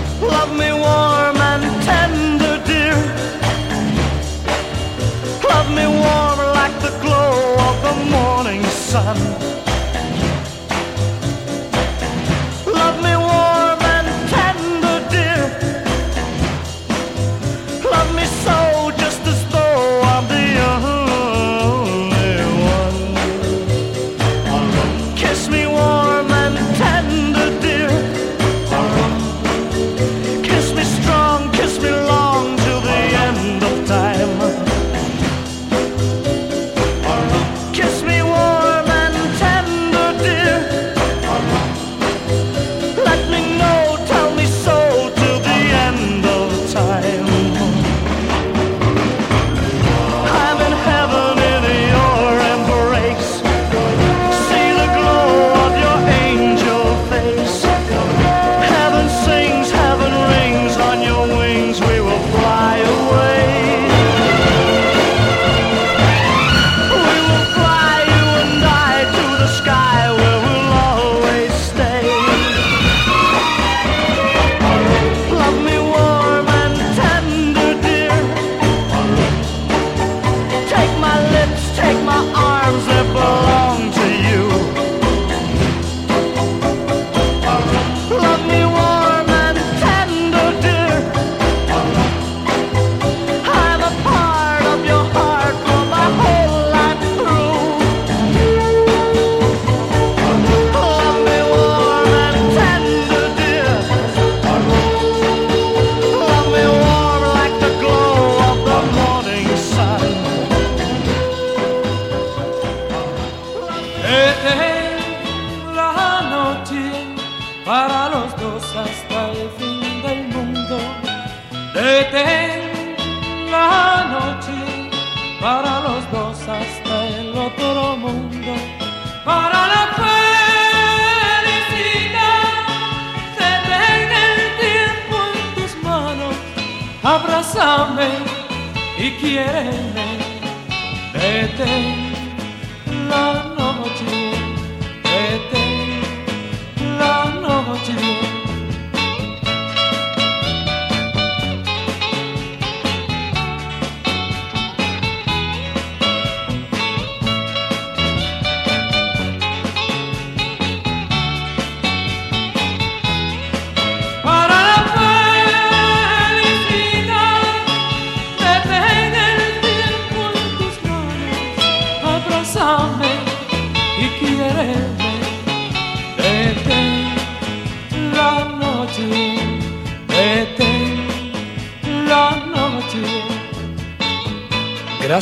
[9.10, 9.29] Love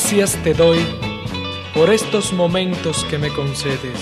[0.01, 0.79] Gracias te doy
[1.75, 3.99] por estos momentos que me concedes.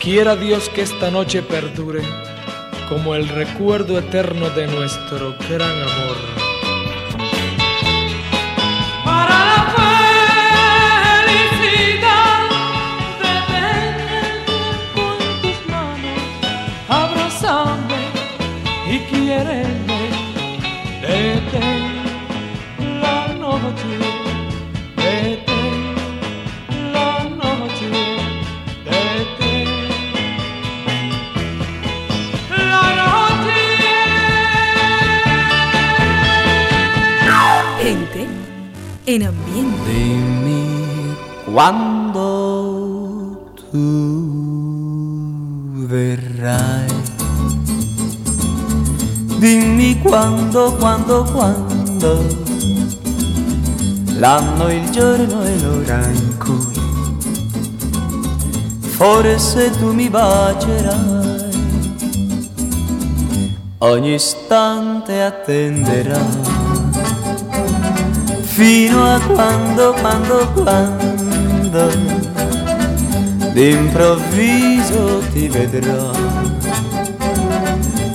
[0.00, 2.00] Quiera Dios que esta noche perdure
[2.88, 6.47] como el recuerdo eterno de nuestro gran amor.
[41.58, 44.14] Quando tu
[45.88, 46.86] verrai.
[49.40, 52.24] Dimmi quando, quando, quando.
[54.20, 56.80] L'anno, il giorno e l'ora in cui
[58.80, 61.46] forse tu mi bacerai.
[63.78, 66.66] Ogni istante attenderai
[68.58, 70.48] fino a quando, quando,
[71.68, 71.90] quando
[73.52, 76.10] d'improvviso ti vedrò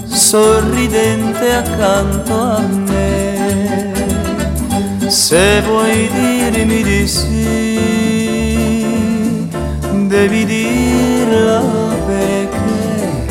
[0.06, 3.92] sorridente accanto a me.
[5.08, 7.78] Se vuoi dirmi di sì,
[10.08, 13.28] devi dirlo perché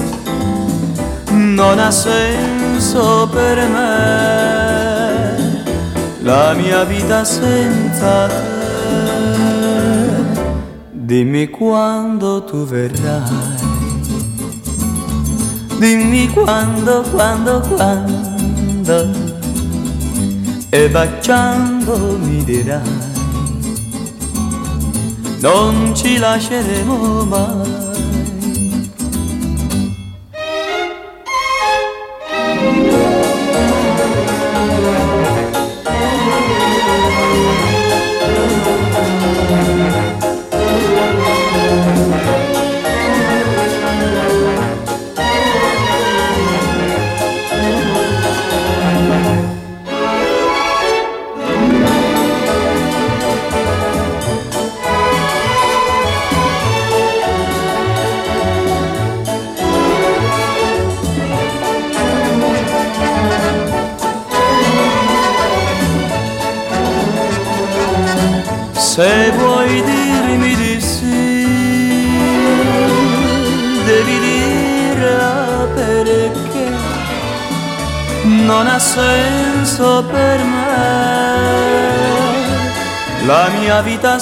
[1.30, 4.60] non ha senso per me
[6.22, 8.51] la mia vita senza te.
[11.12, 13.20] Dimmi quando tu verrai.
[15.78, 19.10] Dimmi quando, quando, quando.
[20.70, 22.80] E baciando mi dirai.
[25.40, 27.61] Non ci lasceremo mai.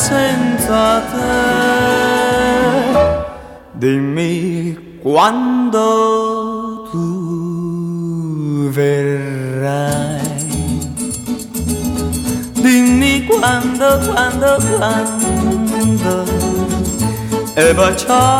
[0.00, 2.40] Senza te.
[3.74, 10.20] Dimmi quando tu verrai.
[12.62, 16.12] Dimmi quando, quando, quando
[17.56, 18.39] E baciando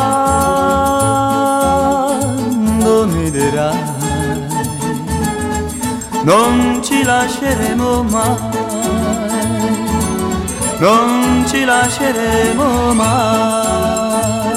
[10.80, 14.48] Non ci lasceremo mai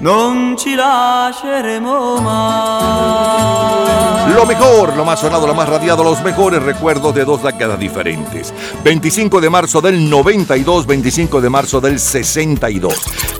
[0.00, 7.14] Non ci lasceremo mai Lo mejor, lo más sonado, lo más radiado, los mejores recuerdos
[7.14, 8.52] de dos décadas diferentes.
[8.84, 12.94] 25 de marzo del 92, 25 de marzo del 62.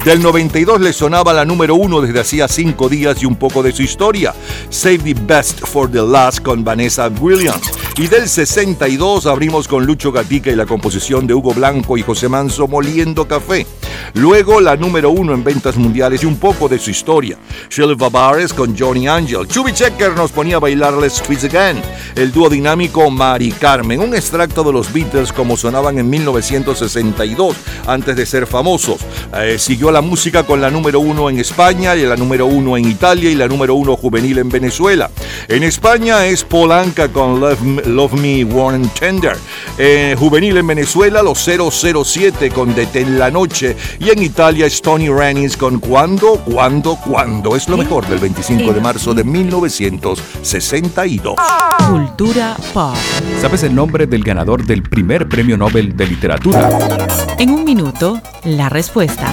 [0.05, 3.73] Del 92 le sonaba la número uno desde hacía cinco días y un poco de
[3.73, 4.35] su historia.
[4.71, 7.78] Save the Best for the Last con Vanessa Williams.
[7.99, 12.29] Y del 62 abrimos con Lucho Gatica y la composición de Hugo Blanco y José
[12.29, 13.67] Manso Moliendo Café.
[14.15, 17.37] Luego la número uno en ventas mundiales y un poco de su historia.
[17.71, 19.47] Shirley Babares con Johnny Angel.
[19.47, 21.81] Chubby Checker nos ponía a bailar Let's Twist Again.
[22.15, 24.01] El dúo dinámico Mari Carmen.
[24.01, 27.57] Un extracto de los Beatles como sonaban en 1962
[27.87, 29.01] antes de ser famosos.
[29.35, 32.89] Eh, siguió la música con la número uno en España y la número uno en
[32.89, 35.11] Italia y la número uno juvenil en Venezuela.
[35.49, 39.37] En España es Polanca con Love Me, Love Me Warm Tender.
[39.77, 45.09] Eh, juvenil en Venezuela los 007 con Detén la Noche y en Italia es Tony
[45.09, 47.57] Rennis con Cuando, Cuando, Cuando.
[47.57, 51.37] Es lo mejor del 25 de marzo de 1962.
[51.89, 52.95] Cultura pop.
[53.41, 56.69] ¿Sabes el nombre del ganador del primer premio Nobel de Literatura?
[57.39, 59.33] En un minuto, la respuesta.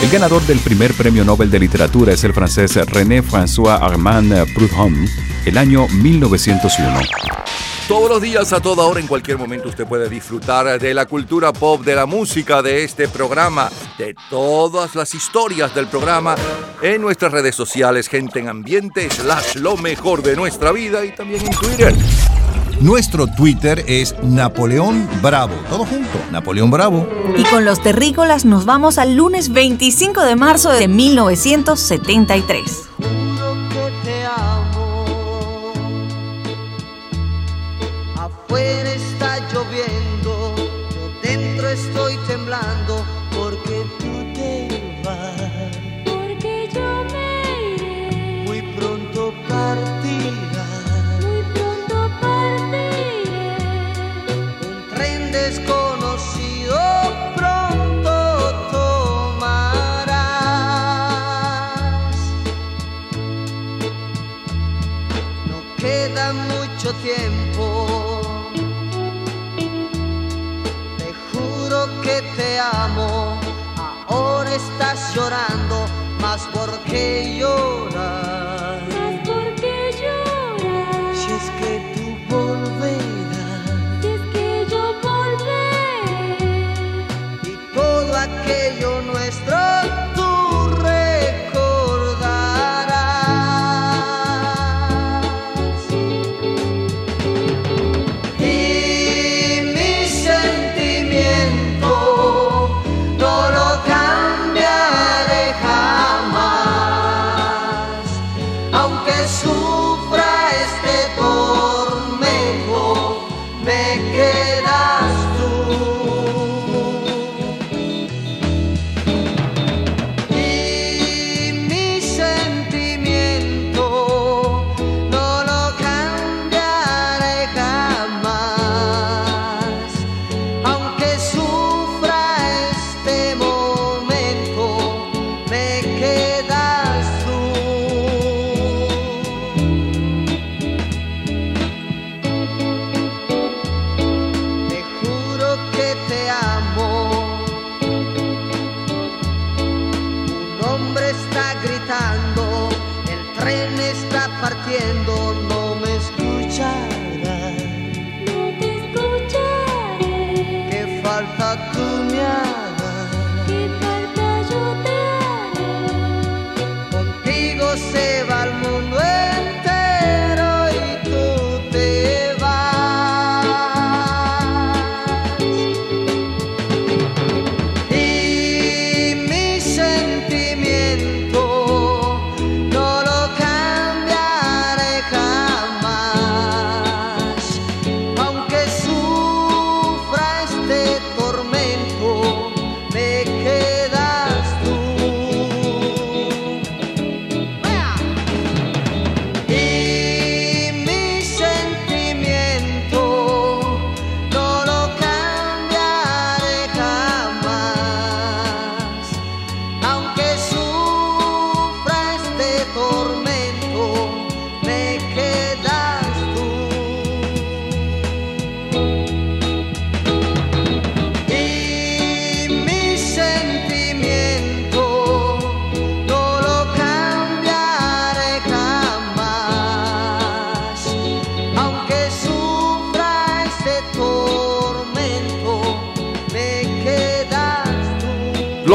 [0.00, 4.94] El ganador del primer premio Nobel de Literatura es el francés René François Armand Proudhon,
[5.44, 7.00] el año 1901.
[7.88, 11.52] Todos los días, a toda hora, en cualquier momento, usted puede disfrutar de la cultura
[11.52, 16.36] pop, de la música, de este programa, de todas las historias del programa
[16.80, 21.44] en nuestras redes sociales, gente en ambiente, slash lo mejor de nuestra vida y también
[21.44, 21.94] en Twitter.
[22.80, 25.54] Nuestro Twitter es Napoleón Bravo.
[25.68, 27.08] Todo junto, Napoleón Bravo.
[27.36, 33.17] Y con los terrícolas nos vamos al lunes 25 de marzo de 1973.
[67.08, 67.37] Mucho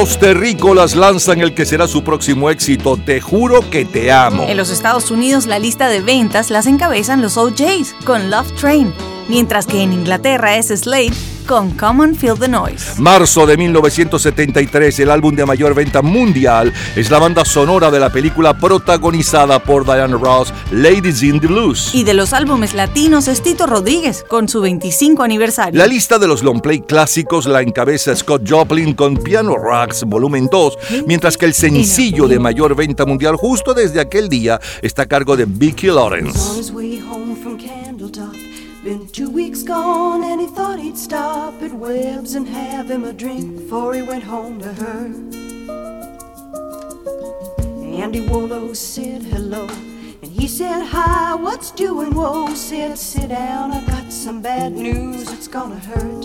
[0.03, 4.43] Los terrícolas lanzan el que será su próximo éxito, Te juro que te amo.
[4.49, 8.93] En los Estados Unidos la lista de ventas las encabezan los OJs con Love Train,
[9.29, 11.13] mientras que en Inglaterra es Slade
[11.43, 12.99] con Come on Feel the Noise.
[12.99, 18.11] Marzo de 1973, el álbum de mayor venta mundial es la banda sonora de la
[18.11, 21.93] película protagonizada por Diana Ross, Ladies in the Blues.
[21.93, 25.77] Y de los álbumes latinos es Tito Rodríguez con su 25 aniversario.
[25.77, 30.47] La lista de los long play clásicos la encabeza Scott Joplin con Piano Rocks Volumen
[30.51, 35.05] 2, mientras que el sencillo de mayor venta mundial justo desde aquel día está a
[35.05, 36.39] cargo de Vicky Lawrence.
[39.43, 43.93] Weeks gone and he thought he'd stop at Webb's and have him a drink before
[43.93, 45.03] he went home to her.
[48.01, 49.67] Andy Wallow said hello
[50.21, 52.13] and he said hi, what's doing?
[52.13, 56.23] Whoa, said sit down, I got some bad news, it's gonna hurt.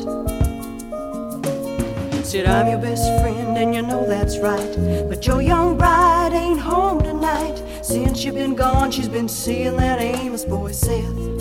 [2.24, 4.74] Said I'm your best friend and you know that's right,
[5.09, 7.61] but your young bride ain't home tonight.
[7.82, 11.38] Since you've been gone, she's been seeing that Amos boy Seth.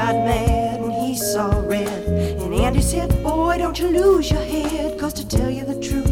[0.00, 1.86] Got mad and he saw red.
[2.40, 4.98] And Andy said, Boy, don't you lose your head.
[4.98, 6.08] Cause to tell you the truth,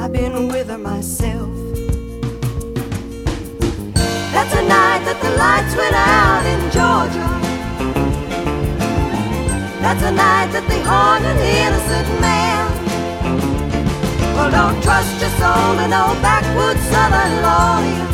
[0.00, 1.50] I've been with her myself.
[4.32, 7.28] That's the night that the lights went out in Georgia.
[9.82, 12.64] That's the night that they hung an innocent man.
[14.34, 18.13] Well, don't trust your soul to no backwoods southern lawyer.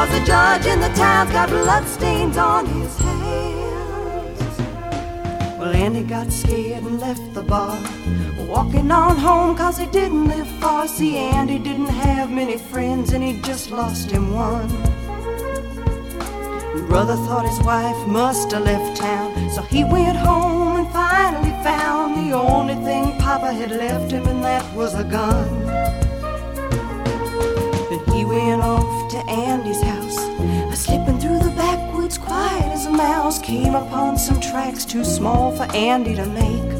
[0.00, 4.58] Cause the judge in the town's got bloodstains on his hands.
[5.58, 7.78] Well, Andy got scared and left the bar.
[8.48, 10.88] Walking on home cause he didn't live far.
[10.88, 14.68] See, Andy didn't have many friends and he just lost him one.
[16.86, 22.16] Brother thought his wife must have left town, so he went home and finally found
[22.16, 25.66] the only thing Papa had left him, and that was a gun.
[27.90, 30.18] Then he went off to Andy's house,
[30.72, 33.40] a slipping through the backwoods quiet as a mouse.
[33.40, 36.70] Came upon some tracks too small for Andy to make.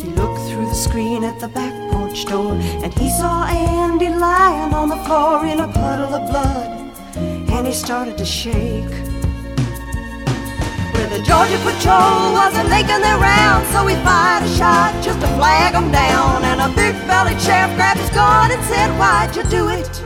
[0.00, 4.74] He looked through the screen at the back porch door, and he saw Andy lying
[4.74, 6.74] on the floor in a puddle of blood
[7.16, 9.03] and he started to shake.
[11.14, 15.72] The Georgia patrol wasn't making their rounds, so we fired a shot just to flag
[15.72, 16.42] them down.
[16.42, 20.02] And a big bellied sheriff grabbed his gun and said, Why'd you do it?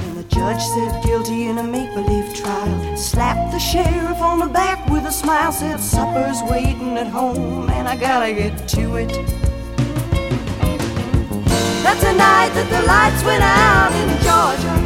[0.00, 2.96] And the judge said guilty in a make believe trial.
[2.96, 7.86] Slapped the sheriff on the back with a smile, said, Supper's waiting at home, and
[7.86, 9.12] I gotta get to it.
[11.84, 14.77] That's the night that the lights went out in Georgia.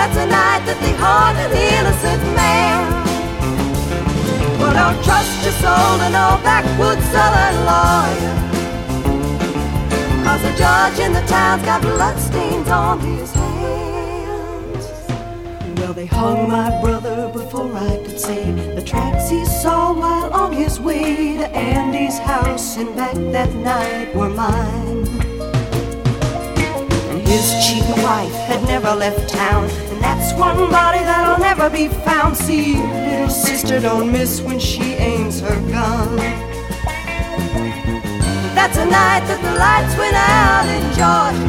[0.00, 2.88] That's the night that they haunt an innocent man.
[4.58, 8.36] Well, don't trust your soul to no backwoods southern lawyer.
[10.24, 14.84] Cause the judge in the town's got bloodstains on his hands.
[15.78, 20.54] Well, they hung my brother before I could say the tracks he saw while on
[20.54, 25.04] his way to Andy's house and back that night were mine.
[27.28, 29.89] His cheap wife had never left town.
[30.00, 32.36] That's one body that'll never be found.
[32.36, 36.16] See, little sister don't miss when she aims her gun.
[38.54, 41.48] That's a night that the lights went out in Georgia.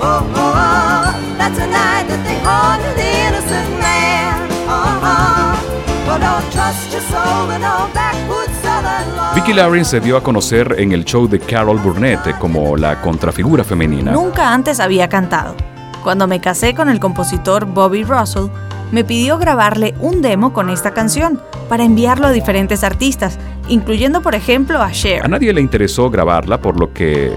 [0.00, 1.36] Oh, oh, oh.
[1.38, 4.50] that's a night that they haunted the innocent man.
[4.68, 6.06] Uh-huh.
[6.06, 8.54] But don't trust your soul and all backwoods
[9.34, 13.64] Vicky Lawrence se dio a conocer en el show de Carol Burnett como la contrafigura
[13.64, 14.12] femenina.
[14.12, 15.56] Nunca antes había cantado.
[16.04, 18.48] Cuando me casé con el compositor Bobby Russell,
[18.92, 21.40] me pidió grabarle un demo con esta canción
[21.70, 25.24] para enviarlo a diferentes artistas, incluyendo por ejemplo a Cher.
[25.24, 27.32] A nadie le interesó grabarla, por lo que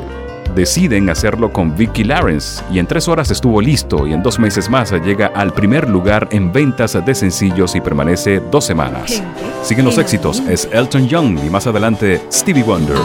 [0.54, 4.70] deciden hacerlo con Vicky Lawrence y en tres horas estuvo listo y en dos meses
[4.70, 9.24] más llega al primer lugar en ventas de sencillos y permanece dos semanas.
[9.64, 12.98] Siguen los éxitos, es Elton John y más adelante Stevie Wonder.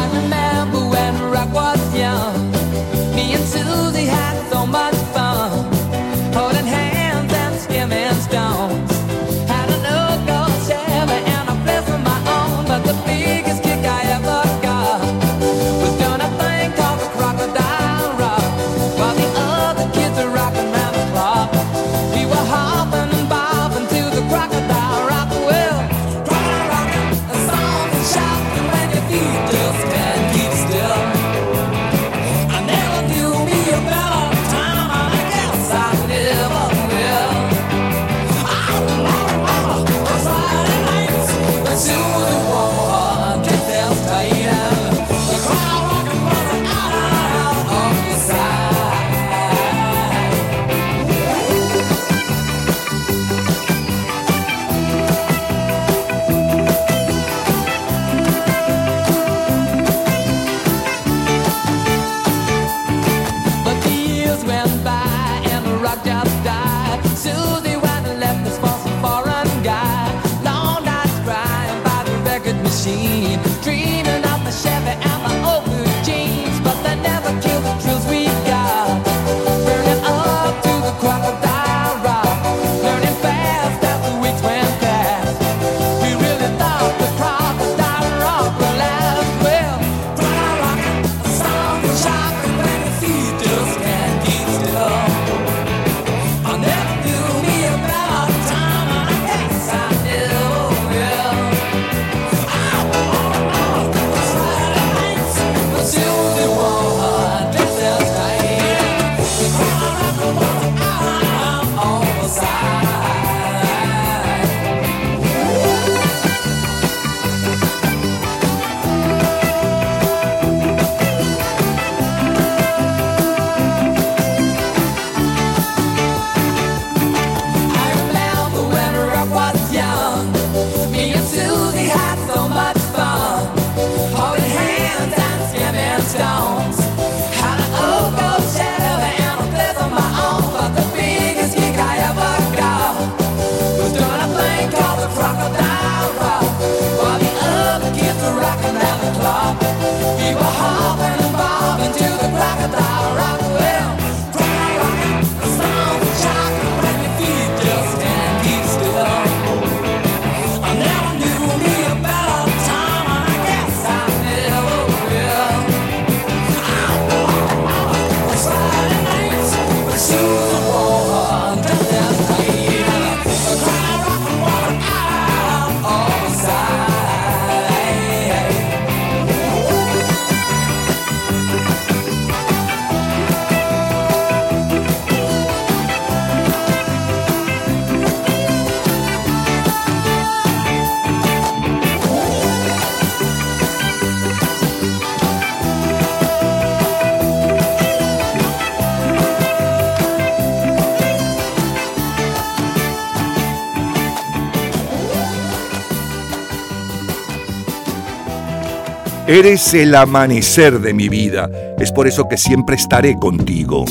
[209.33, 211.51] Eres el amanecer de mi vida.
[211.79, 213.87] Es por eso que siempre estaré contigo.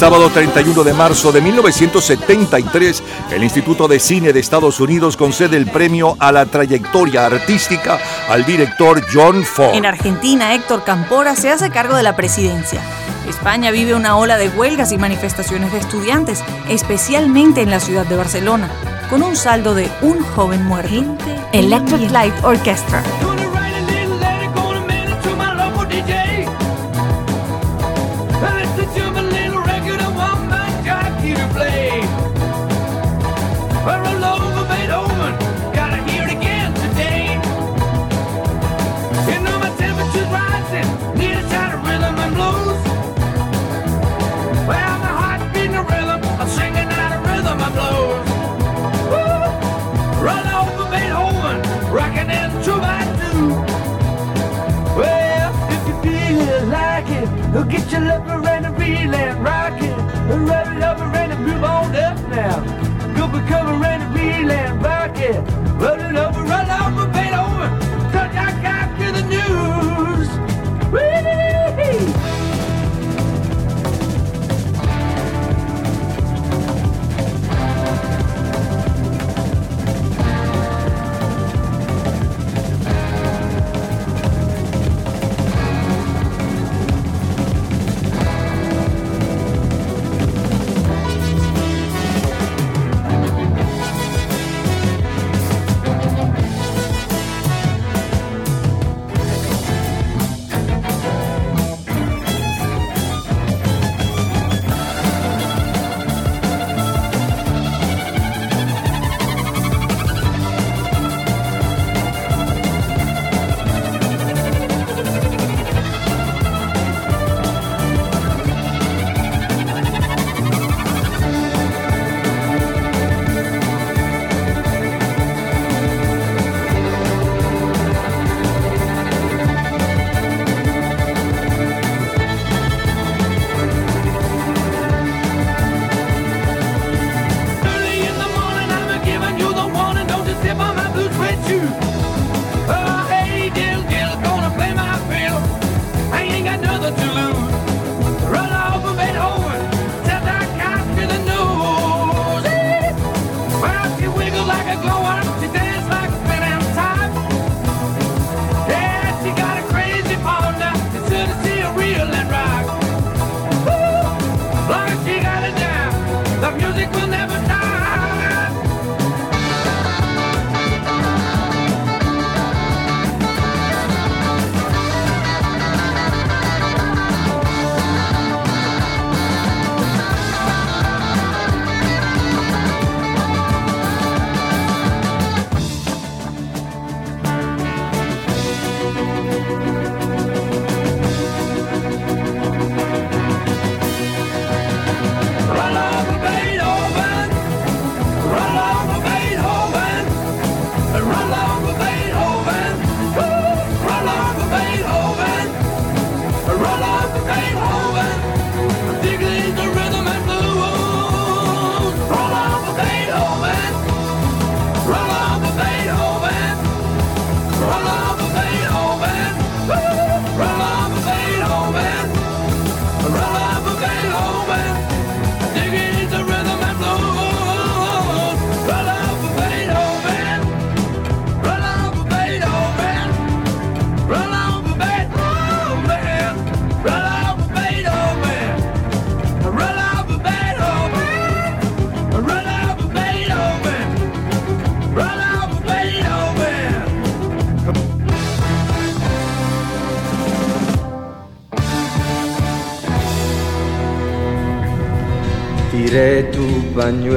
[0.00, 3.02] Sábado 31 de marzo de 1973,
[3.32, 7.98] el Instituto de Cine de Estados Unidos concede el premio a la trayectoria artística
[8.30, 9.74] al director John Ford.
[9.74, 12.80] En Argentina, Héctor Campora se hace cargo de la presidencia.
[13.28, 18.16] España vive una ola de huelgas y manifestaciones de estudiantes, especialmente en la ciudad de
[18.16, 18.70] Barcelona,
[19.10, 21.18] con un saldo de un joven muerto.
[21.52, 23.02] Electric Light Orchestra.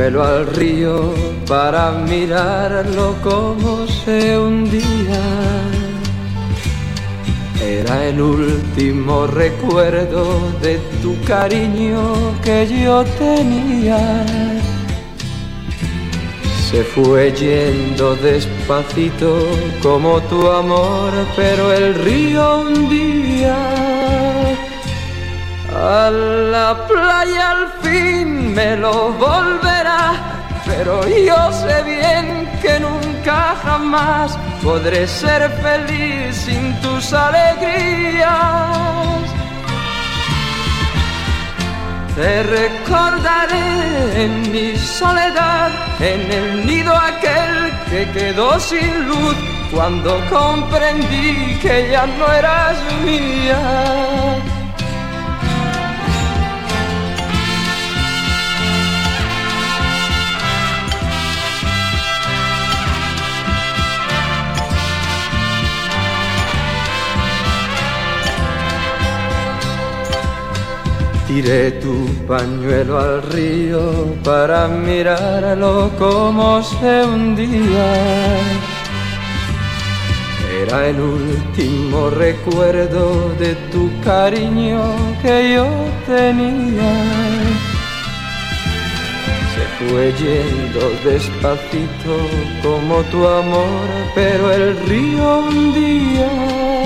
[0.04, 1.14] Pañuelo al río
[1.48, 5.22] para mirarlo como se hundía.
[7.62, 10.26] Era el último recuerdo
[10.62, 12.14] de tu cariño
[12.44, 14.26] que yo tenía.
[16.70, 19.48] Se fue yendo despacito
[19.82, 23.56] como tu amor, pero el río un día
[25.74, 30.14] a la playa al me lo volverá,
[30.66, 38.34] pero yo sé bien que nunca jamás podré ser feliz sin tus alegrías.
[42.16, 49.36] Te recordaré en mi soledad, en el nido aquel que quedó sin luz,
[49.72, 54.53] cuando comprendí que ya no eras mía.
[71.34, 71.96] Tiré tu
[72.28, 77.90] pañuelo al río para mirarlo como se hundía.
[80.62, 84.80] Era el último recuerdo de tu cariño
[85.24, 85.68] que yo
[86.06, 86.94] tenía.
[89.54, 92.16] Se fue yendo despacito
[92.62, 96.83] como tu amor, pero el río hundía.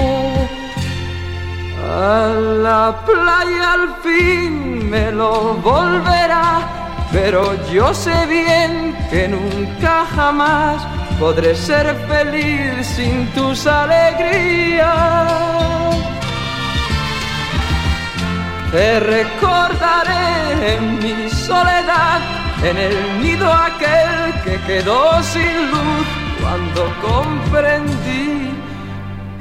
[1.89, 2.27] A
[2.61, 6.59] la playa al fin me lo volverá,
[7.13, 10.85] pero yo sé bien que nunca jamás
[11.17, 15.31] podré ser feliz sin tus alegrías.
[18.71, 22.19] Te recordaré en mi soledad,
[22.63, 26.07] en el nido aquel que quedó sin luz
[26.41, 28.56] cuando comprendí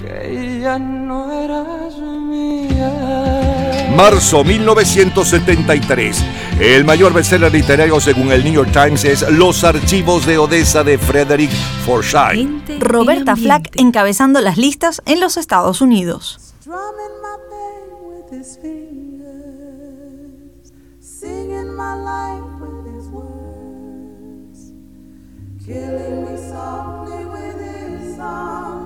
[0.06, 3.86] que ya no eras mía.
[3.96, 6.24] Marzo 1973.
[6.60, 10.98] El mayor bestseller literario según el New York Times es Los archivos de Odessa de
[10.98, 11.50] Frederick
[11.84, 12.80] Forsyth.
[12.80, 16.38] Roberta Flack encabezando las listas en los Estados Unidos.
[16.60, 19.32] Strumming my pain with his fingers,
[20.98, 24.72] singing my life with his words,
[25.64, 28.85] killing me softly with his song,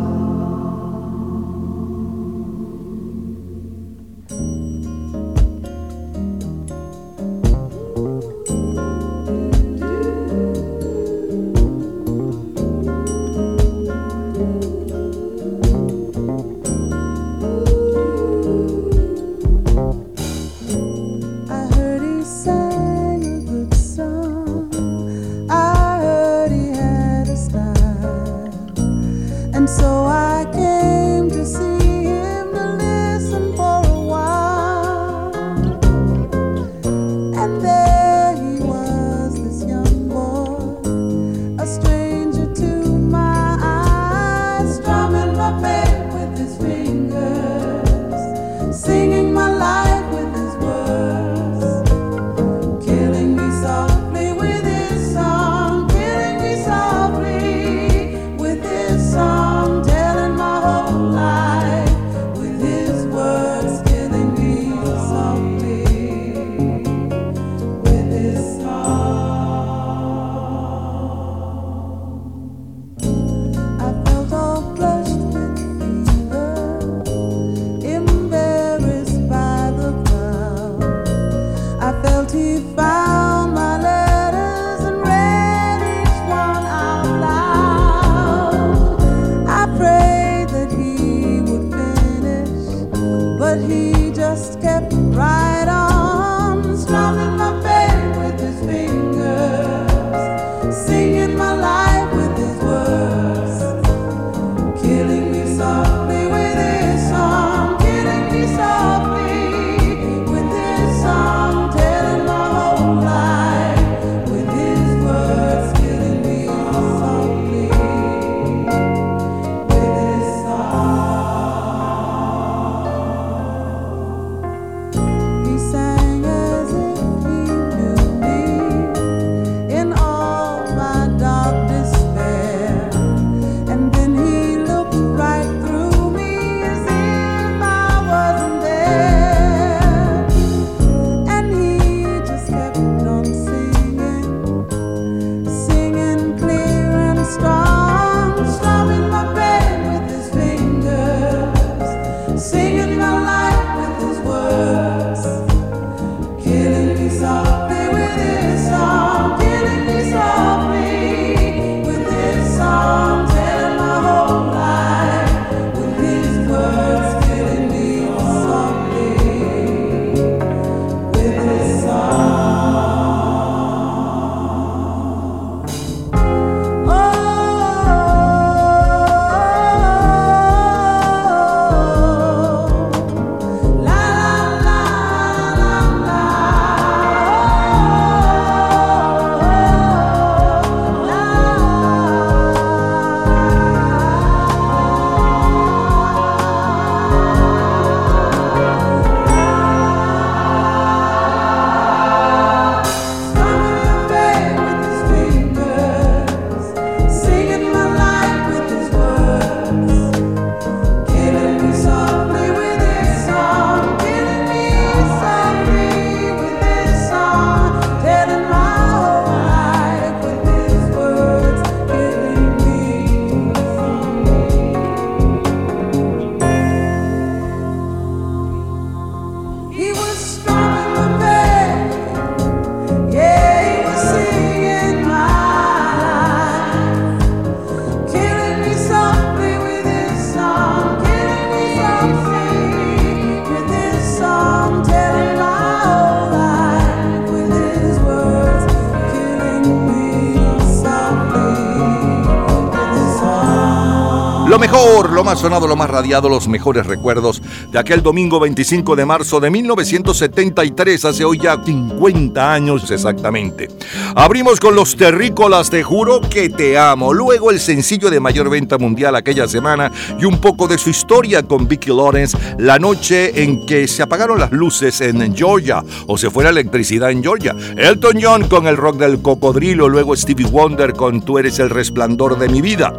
[255.59, 257.41] lo más radiado, los mejores recuerdos
[257.71, 263.67] de aquel domingo 25 de marzo de 1973, hace hoy ya 50 años exactamente.
[264.15, 267.13] Abrimos con los terrícolas, te juro que te amo.
[267.13, 269.89] Luego el sencillo de mayor venta mundial aquella semana
[270.19, 274.39] y un poco de su historia con Vicky Lawrence, la noche en que se apagaron
[274.39, 277.55] las luces en Georgia o se fue la electricidad en Georgia.
[277.77, 282.37] Elton John con el rock del cocodrilo, luego Stevie Wonder con Tú eres el resplandor
[282.37, 282.93] de mi vida.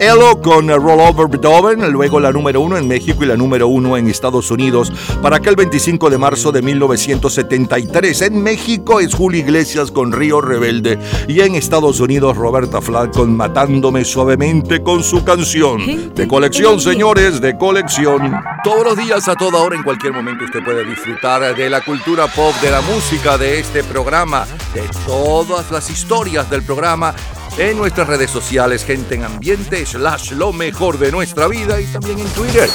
[0.00, 3.96] Elo con Roll Over Beethoven, luego la número uno en México y la número uno
[3.96, 8.22] en Estados Unidos para aquel 25 de marzo de 1973.
[8.22, 13.36] En México es Julio Iglesias con Río Rebelde y en Estados Unidos Roberta Flack con
[13.36, 16.14] Matándome suavemente con su canción.
[16.14, 18.34] De colección, señores, de colección.
[18.64, 22.26] Todos los días, a toda hora, en cualquier momento usted puede disfrutar de la cultura
[22.26, 27.14] pop, de la música, de este programa, de todas las historias del programa
[27.58, 32.18] en nuestras redes sociales, gente en ambiente, slash lo mejor de nuestra vida y también
[32.20, 32.70] en Twitter.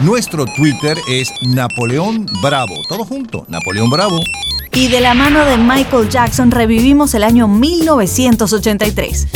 [0.00, 2.74] Nuestro Twitter es Napoleón Bravo.
[2.88, 4.18] Todo junto, Napoleón Bravo.
[4.72, 9.28] Y de la mano de Michael Jackson revivimos el año 1983.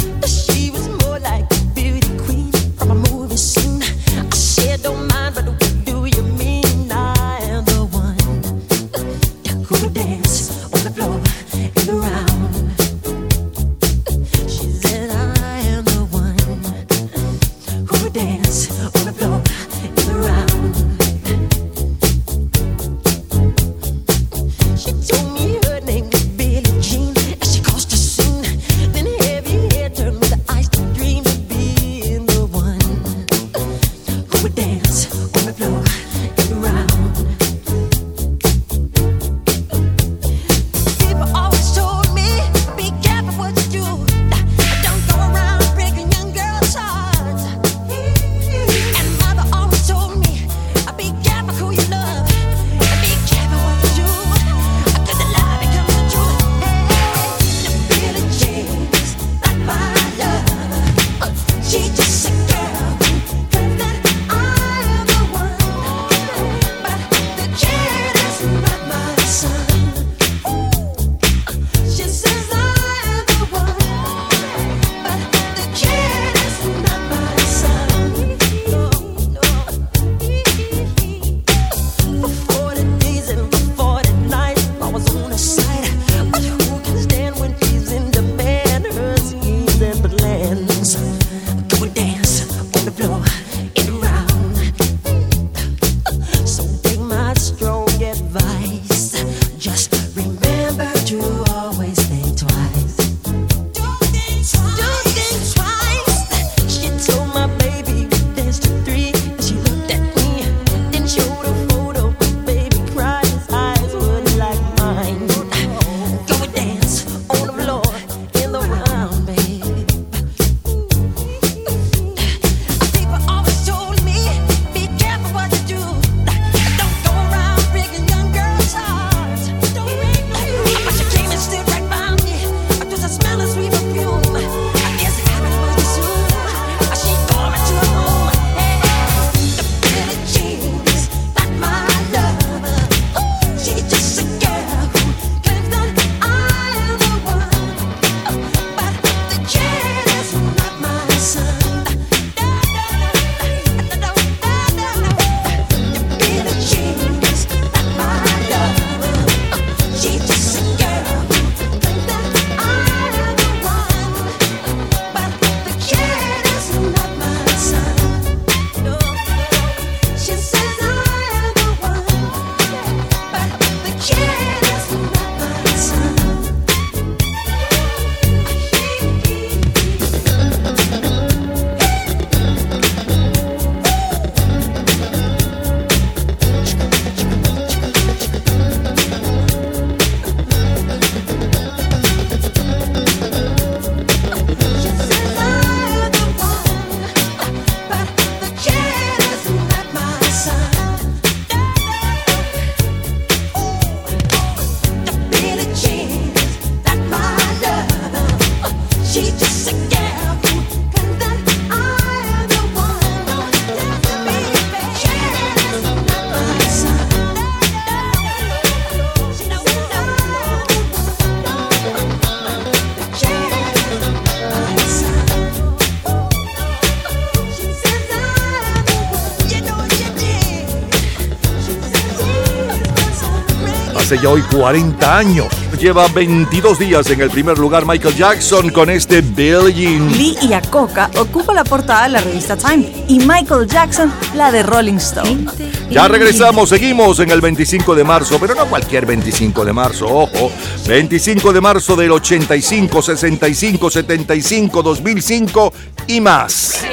[234.21, 235.47] ya hoy 40 años.
[235.79, 240.11] Lleva 22 días en el primer lugar Michael Jackson con este Billion.
[240.13, 244.63] Lee y Acoca ocupa la portada de la revista Time y Michael Jackson la de
[244.63, 245.47] Rolling Stone.
[245.91, 250.51] Ya regresamos, seguimos en el 25 de marzo, pero no cualquier 25 de marzo, ojo.
[250.87, 255.73] 25 de marzo del 85, 65, 75, 2005
[256.07, 256.85] y más.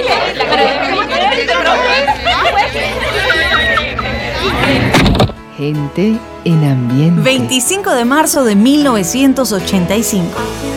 [5.62, 7.22] gente en ambiente.
[7.22, 10.71] 25 de marzo de 1985.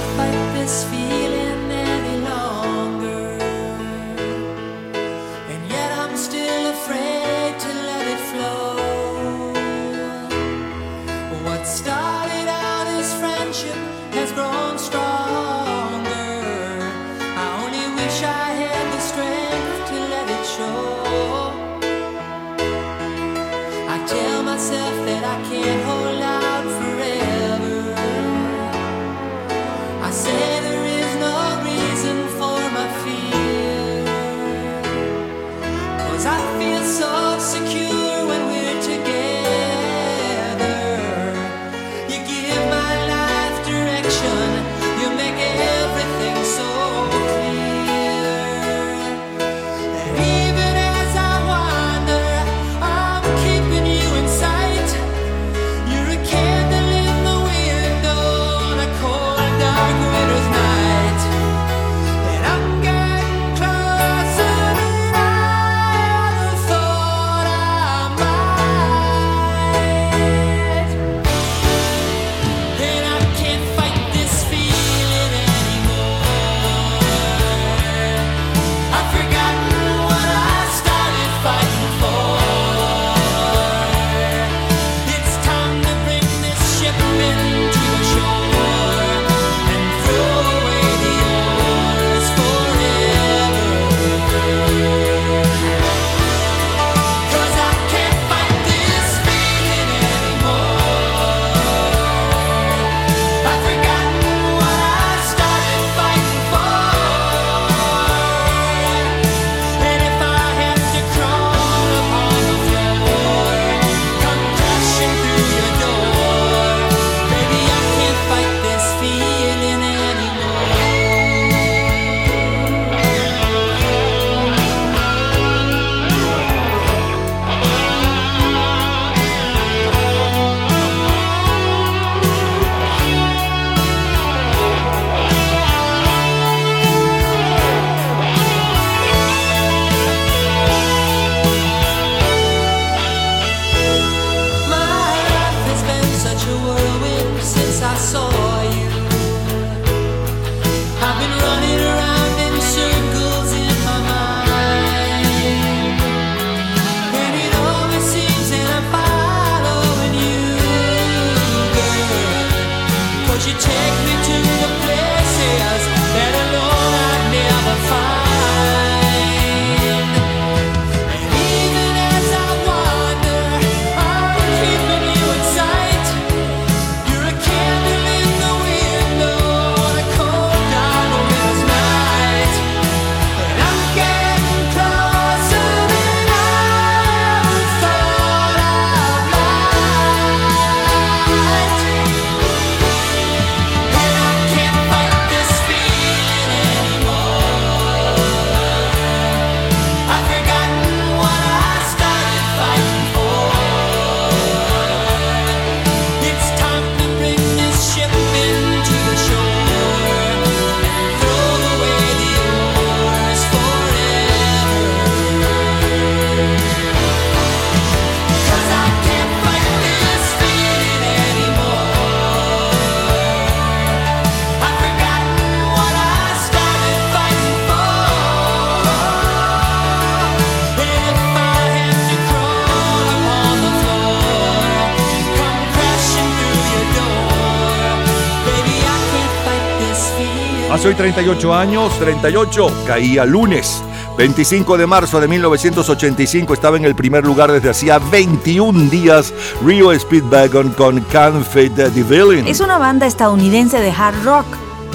[240.75, 243.81] Hace hoy 38 años, 38, caía lunes.
[244.19, 249.33] 25 de marzo de 1985 estaba en el primer lugar desde hacía 21 días
[249.65, 252.49] Rio Speedwagon con Can't Fade the Villain.
[252.49, 254.47] Es una banda estadounidense de hard rock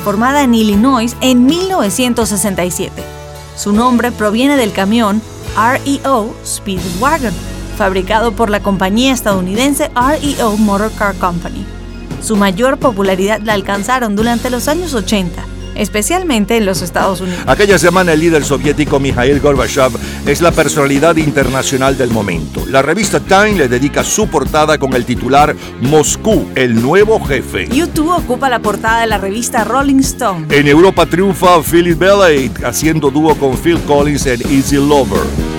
[0.04, 3.02] formada en Illinois en 1967.
[3.56, 5.22] Su nombre proviene del camión
[5.56, 7.34] REO Speedwagon,
[7.78, 11.66] fabricado por la compañía estadounidense REO Motor Car Company.
[12.22, 15.42] Su mayor popularidad la alcanzaron durante los años 80
[15.80, 17.42] especialmente en los Estados Unidos.
[17.48, 19.92] Aquella semana el líder soviético Mikhail Gorbachev
[20.26, 22.66] es la personalidad internacional del momento.
[22.68, 27.68] La revista Time le dedica su portada con el titular Moscú, el nuevo jefe.
[27.70, 30.48] YouTube ocupa la portada de la revista Rolling Stone.
[30.50, 35.59] En Europa triunfa Philip Bellet haciendo dúo con Phil Collins en Easy Lover.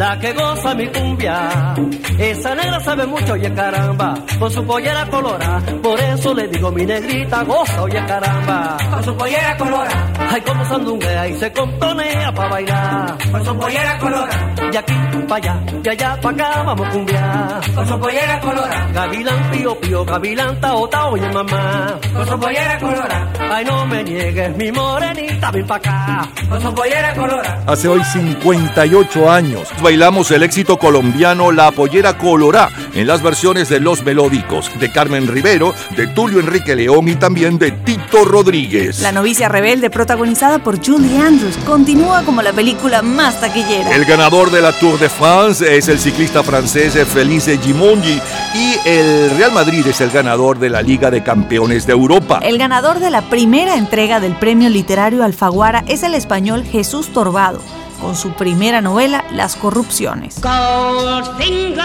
[0.00, 1.74] La que goza mi cumbia,
[2.18, 6.86] esa negra sabe mucho, oye caramba, con su pollera colora, por eso le digo mi
[6.86, 8.78] negrita goza, oye caramba.
[8.90, 13.18] Con su pollera colora, ay como sandunguea y se contonea pa' bailar.
[13.30, 14.94] Con su pollera colora, de aquí
[15.28, 17.60] pa' allá, de allá pa' acá vamos a cumbia.
[17.74, 22.00] Con su pollera colora, gavilán pío pío, gavilán tao tao, oye mamá.
[22.14, 26.28] Con su pollera colora, ay no me niegues mi morenita, ven pa' acá.
[26.48, 27.62] Con su pollera colora.
[27.66, 33.80] Hace hoy 58 años bailamos el éxito colombiano La Pollera Colorá en las versiones de
[33.80, 39.00] Los Melódicos, de Carmen Rivero, de Tulio Enrique León y también de Tito Rodríguez.
[39.00, 43.92] La novicia rebelde, protagonizada por Julie Andrews, continúa como la película más taquillera.
[43.92, 48.20] El ganador de la Tour de France es el ciclista francés Felice Gimongi
[48.54, 52.38] y el Real Madrid es el ganador de la Liga de Campeones de Europa.
[52.44, 57.60] El ganador de la primera entrega del premio literario Alfaguara es el español Jesús Torbado,
[58.00, 60.40] con su primera novela Las corrupciones.
[60.40, 61.80] Goldfinger.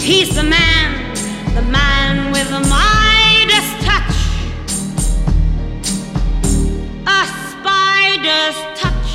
[0.00, 1.14] He's the man,
[1.54, 4.14] the man with the Midas touch.
[7.06, 9.10] A spider's touch.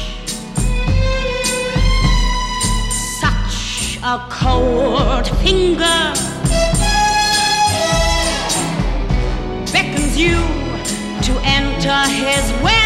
[3.19, 6.13] Such a cold finger
[9.71, 10.37] beckons you
[11.23, 12.82] to enter his web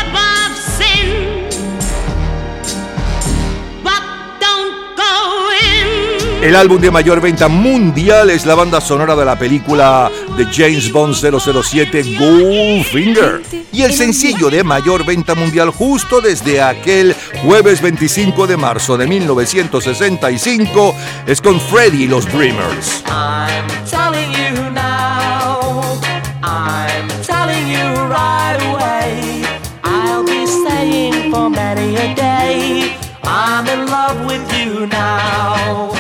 [6.48, 10.90] El álbum de mayor venta mundial es la banda sonora de la película de James
[10.94, 13.42] Bond 007 Goldfinger.
[13.74, 17.14] Y el sencillo de mayor venta mundial justo desde aquel
[17.44, 20.96] jueves 25 de marzo de 1965
[21.26, 23.04] es con Freddy y los Dreamers.
[33.30, 35.97] I'm in love with you now.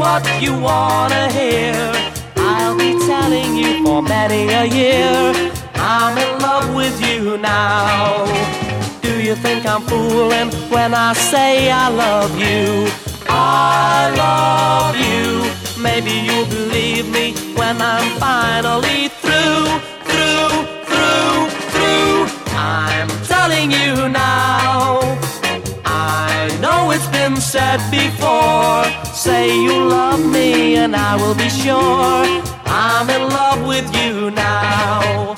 [0.00, 1.76] What you wanna hear.
[2.36, 5.52] I'll be telling you for many a year.
[5.74, 8.24] I'm in love with you now.
[9.02, 12.88] Do you think I'm fooling when I say I love you?
[13.28, 15.26] I love you.
[15.82, 19.64] Maybe you'll believe me when I'm finally through,
[20.08, 20.54] through,
[20.88, 21.40] through,
[21.72, 22.18] through.
[22.56, 24.99] I'm telling you now.
[26.58, 28.84] Know it's been said before.
[29.14, 32.24] Say you love me and I will be sure.
[32.66, 35.36] I'm in love with you now.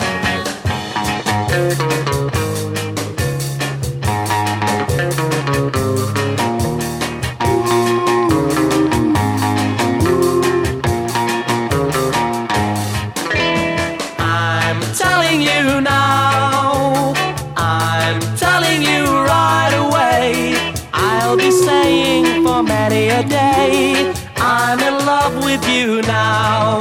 [25.53, 26.81] With you now.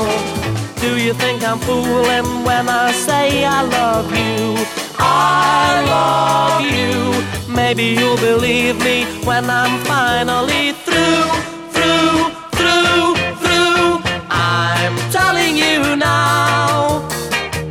[0.80, 4.66] Do you think I'm fooling when I say I love you?
[4.98, 7.54] I love you.
[7.54, 11.28] Maybe you'll believe me when I'm finally through,
[11.76, 12.20] through,
[12.58, 13.10] through,
[13.44, 13.90] through.
[14.30, 17.06] I'm telling you now.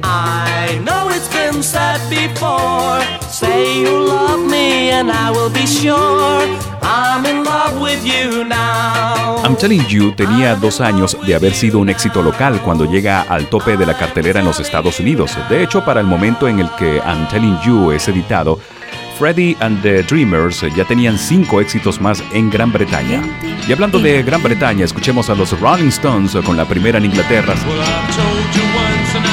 [0.03, 3.01] I know it's been said before.
[3.41, 6.70] Say you love me and I will be sure.
[6.83, 9.37] I'm in love with you now.
[9.45, 13.49] I'm Telling You tenía dos años de haber sido un éxito local cuando llega al
[13.49, 15.37] tope de la cartelera en los Estados Unidos.
[15.49, 18.59] De hecho, para el momento en el que I'm Telling You es editado,
[19.19, 23.23] Freddie and the Dreamers ya tenían cinco éxitos más en Gran Bretaña.
[23.69, 27.55] Y hablando de Gran Bretaña, escuchemos a los Rolling Stones con la primera en Inglaterra.
[27.67, 29.30] Well,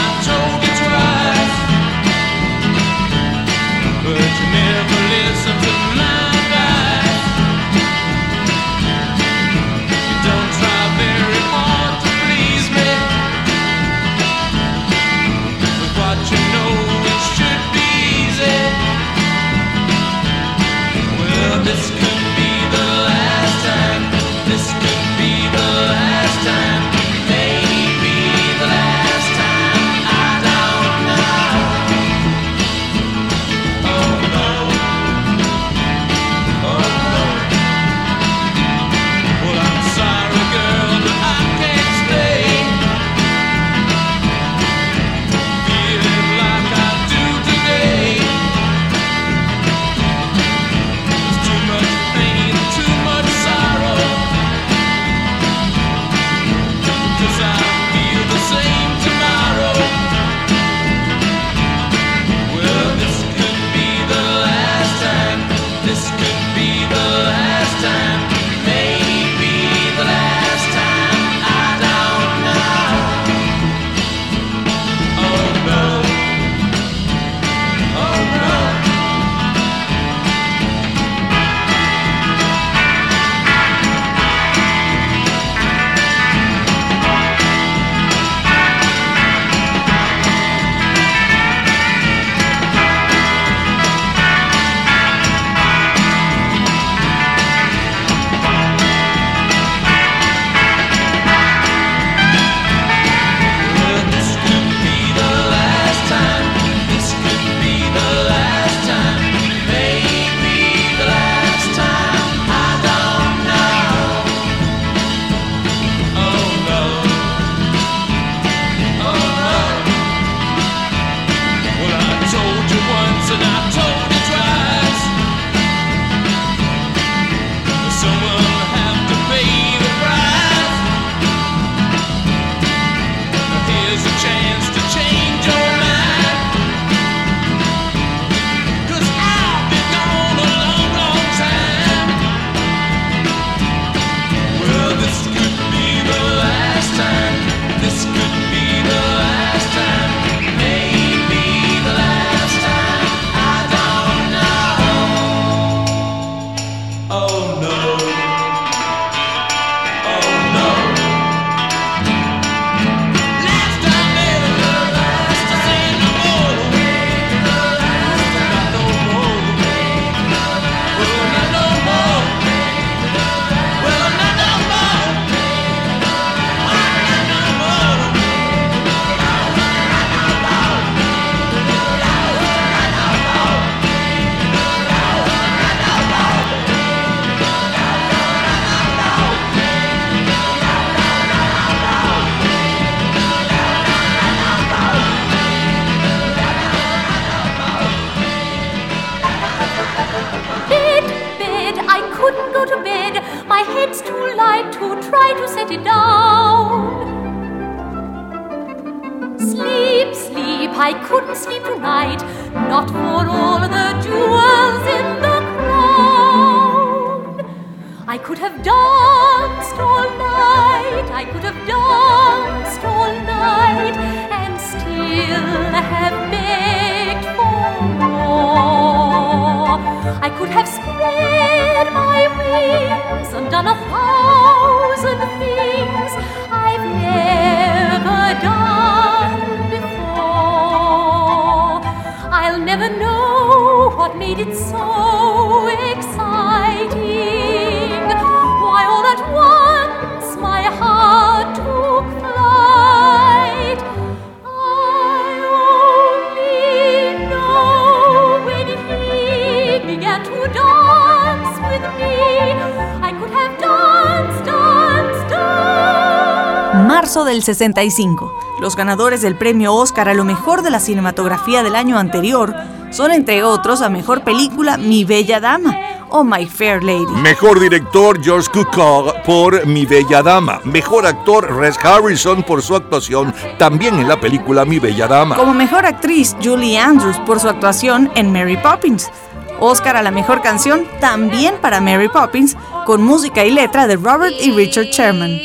[267.38, 268.34] del 65.
[268.59, 272.55] Los ganadores del premio Oscar a lo mejor de la cinematografía del año anterior
[272.89, 275.77] son entre otros a mejor película Mi Bella Dama
[276.09, 277.05] o My Fair Lady.
[277.22, 280.61] Mejor director George Cukor por Mi Bella Dama.
[280.64, 285.35] Mejor actor Res Harrison por su actuación también en la película Mi Bella Dama.
[285.35, 289.11] Como mejor actriz Julie Andrews por su actuación en Mary Poppins.
[289.59, 294.34] Oscar a la mejor canción también para Mary Poppins con música y letra de Robert
[294.41, 295.39] y Richard Sherman.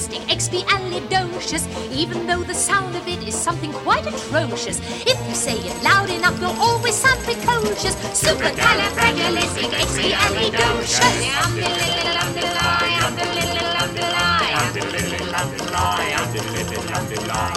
[0.00, 4.80] It's supercalifragilisticexpialidocious, even though the sound of it is something quite atrocious.
[5.06, 7.94] If you say it loud enough, you'll always sound precocious.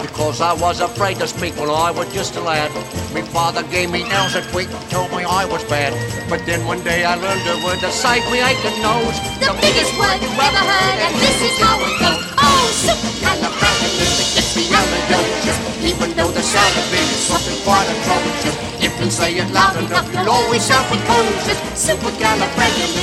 [0.01, 2.71] Because I was afraid to speak when I was just a lad.
[3.13, 5.93] My father gave me nails a tweak and told me I was bad.
[6.29, 9.17] But then one day I learned a word to save me aching nose.
[9.39, 12.32] The biggest word you've ever heard, and this is how it goes.
[12.71, 18.55] Supercalifragilisticexpialidocious, even though the sound of it is something quite atrocious.
[18.81, 21.59] If you say it loud enough, you'll always precocious.
[21.75, 23.02] Supercalifragilisticexpialidocious.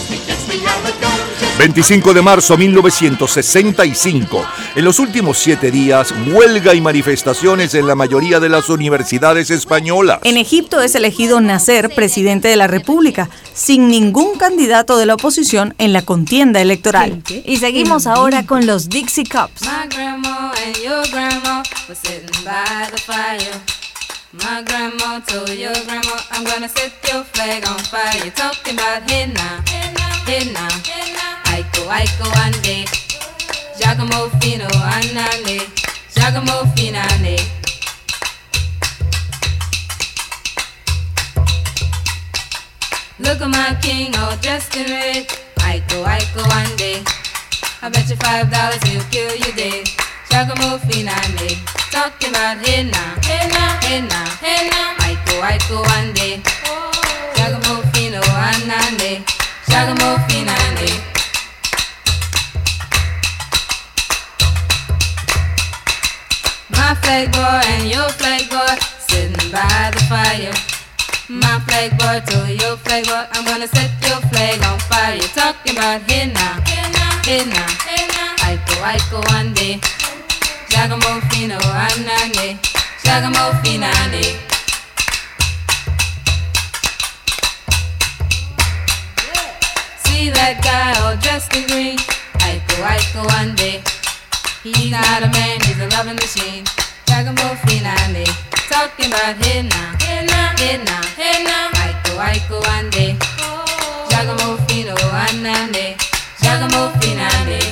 [1.59, 4.47] 25 de marzo 1965.
[4.77, 10.21] En los últimos siete días, huelga y manifestaciones en la mayoría de las universidades españolas.
[10.25, 15.75] En Egipto es elegido Nasser presidente de la República, sin ningún candidato de la oposición
[15.77, 17.23] en la contienda electoral.
[17.45, 19.61] Y seguimos ahora con los Dixie Cups.
[24.33, 28.17] My grandma told your grandma, I'm gonna set your flag on fire.
[28.23, 29.59] You're talking about hey now,
[30.31, 30.69] now,
[31.51, 32.87] Aiko, Aiko, ande.
[33.79, 35.59] Giacomo Fino, anane.
[36.15, 37.37] Giacomo Finane.
[43.19, 45.27] Look at my king oh, all dressed in red.
[45.67, 47.03] Aiko, Aiko, ande.
[47.83, 49.89] I bet you five dollars he'll kill you dead.
[50.31, 51.59] Giacomo Finane.
[51.91, 53.49] Talking about hey now, hey
[54.71, 54.95] now.
[55.05, 56.41] Aiko, Aiko, ande.
[57.35, 59.40] Giacomo Fino, anane.
[59.71, 60.11] Giacomo.
[66.71, 70.53] My flag boy and your flag boy sitting by the fire.
[71.29, 75.15] My flag boy told your flag boy, I'm gonna set your flag on fire.
[75.15, 78.35] You're talking about hey now, hey now, hey now.
[78.43, 79.79] Aiko, Aiko, one day.
[80.69, 82.59] Giacomo Fino, anane.
[83.05, 84.50] Giacomo Finane.
[90.21, 91.97] See that guy all dressed in green?
[92.45, 93.81] Aiko, Aiko, one day.
[94.61, 96.69] He's not a man, he's a loving machine.
[97.09, 98.29] Giacomo Finane.
[98.69, 101.73] Talking about hey now, hey now, hey now, hey now.
[101.81, 103.17] Aiko, Aiko, one day.
[104.13, 105.97] Giacomo Fino, anane.
[106.37, 107.65] Giacomo Finane.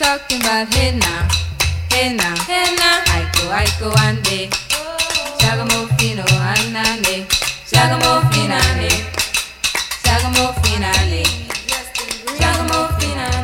[0.00, 1.28] Talking about hey now,
[1.92, 3.04] hey now, hey now.
[3.12, 4.48] Aiko, Aiko, one day.
[5.36, 7.41] Giacomo Fino, anane.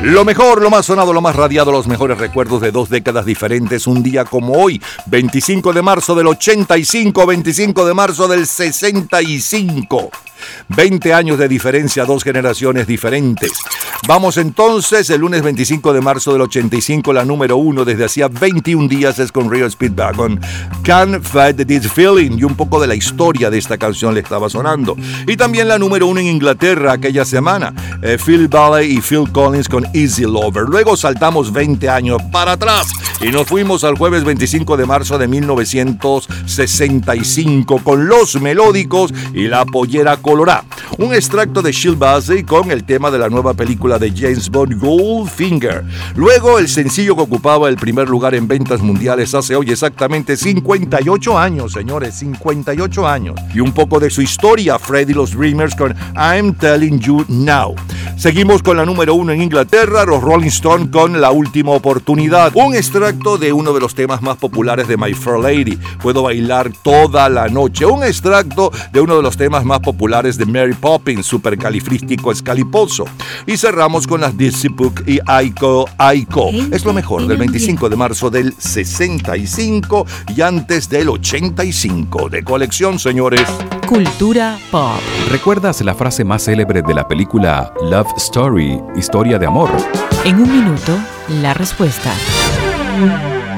[0.01, 3.85] Lo mejor, lo más sonado, lo más radiado, los mejores recuerdos de dos décadas diferentes,
[3.85, 10.09] un día como hoy, 25 de marzo del 85, 25 de marzo del 65.
[10.69, 13.51] 20 años de diferencia, dos generaciones diferentes.
[14.07, 18.87] Vamos entonces, el lunes 25 de marzo del 85, la número uno desde hacía 21
[18.87, 20.39] días es con Real Speedwagon.
[20.83, 24.49] Can't Fight This Feeling y un poco de la historia de esta canción le estaba
[24.49, 24.95] sonando.
[25.27, 29.67] Y también la número uno en Inglaterra aquella semana, eh, Phil Valley y Phil Collins
[29.67, 30.65] con Easy Lover.
[30.69, 32.87] Luego saltamos 20 años para atrás
[33.21, 39.65] Y nos fuimos al jueves 25 de marzo de 1965 con Los Melódicos y La
[39.65, 40.63] Pollera Colorá.
[40.99, 44.79] Un extracto de Shield Bassey con el tema de la nueva película de James Bond
[44.79, 45.83] Goldfinger.
[46.15, 51.35] Luego el sencillo que ocupaba el primer lugar en ventas mundiales hace hoy exactamente 58
[51.35, 53.39] años, señores, 58 años.
[53.55, 57.73] Y un poco de su historia, Freddy los Dreamers con I'm Telling You Now.
[58.15, 62.51] Seguimos con la número uno en Inglaterra, los Rolling Stones con La Última Oportunidad.
[62.53, 65.79] Un extracto de uno de los temas más populares de My Fair Lady.
[66.03, 67.87] Puedo bailar toda la noche.
[67.87, 73.05] Un extracto de uno de los temas más populares de Mary Poppins, supercalifrístico escaliposo.
[73.45, 76.49] Y cerramos con las Dizzy Book y Aiko Aiko.
[76.71, 80.05] Es lo mejor del 25 de marzo del 65
[80.35, 82.29] y antes del 85.
[82.29, 83.47] De colección, señores.
[83.87, 84.99] Cultura pop.
[85.31, 89.69] ¿Recuerdas la frase más célebre de la película Love Story, Historia de Amor?
[90.25, 90.97] En un minuto,
[91.41, 92.11] la respuesta.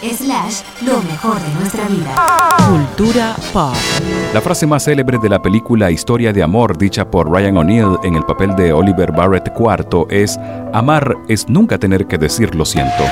[0.00, 2.14] Slash, lo mejor de nuestra vida.
[2.68, 3.74] Cultura pop.
[4.32, 8.14] La frase más célebre de la película Historia de Amor, dicha por Ryan O'Neill en
[8.14, 10.38] el papel de Oliver Barrett IV, es:
[10.72, 13.02] Amar es nunca tener que decir lo siento.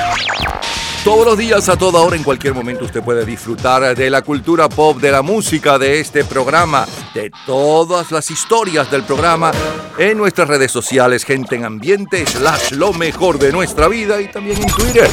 [1.03, 4.69] Todos los días, a toda hora, en cualquier momento, usted puede disfrutar de la cultura
[4.69, 9.51] pop, de la música, de este programa, de todas las historias del programa
[9.97, 14.61] en nuestras redes sociales, gente en ambiente, slash lo mejor de nuestra vida y también
[14.61, 15.09] en Twitter.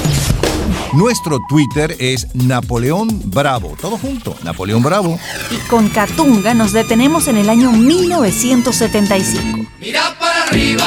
[0.93, 3.77] Nuestro Twitter es Napoleón Bravo.
[3.81, 5.19] Todo junto, Napoleón Bravo.
[5.51, 9.69] Y con Catunga nos detenemos en el año 1975.
[9.81, 10.85] Mira para arriba,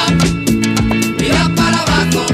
[1.20, 2.26] mira para abajo,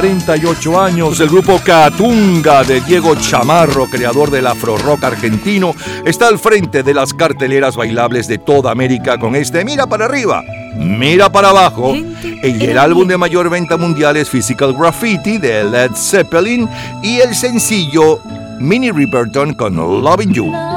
[0.00, 5.74] 48 años, el grupo Catunga de Diego Chamarro, creador del afro rock argentino,
[6.06, 10.42] está al frente de las carteleras bailables de toda América con este Mira para arriba,
[10.74, 11.94] mira para abajo.
[11.94, 16.66] Y el álbum de mayor venta mundial es Physical Graffiti de Led Zeppelin
[17.02, 18.20] y el sencillo
[18.58, 20.69] Minnie Riperton con Loving You.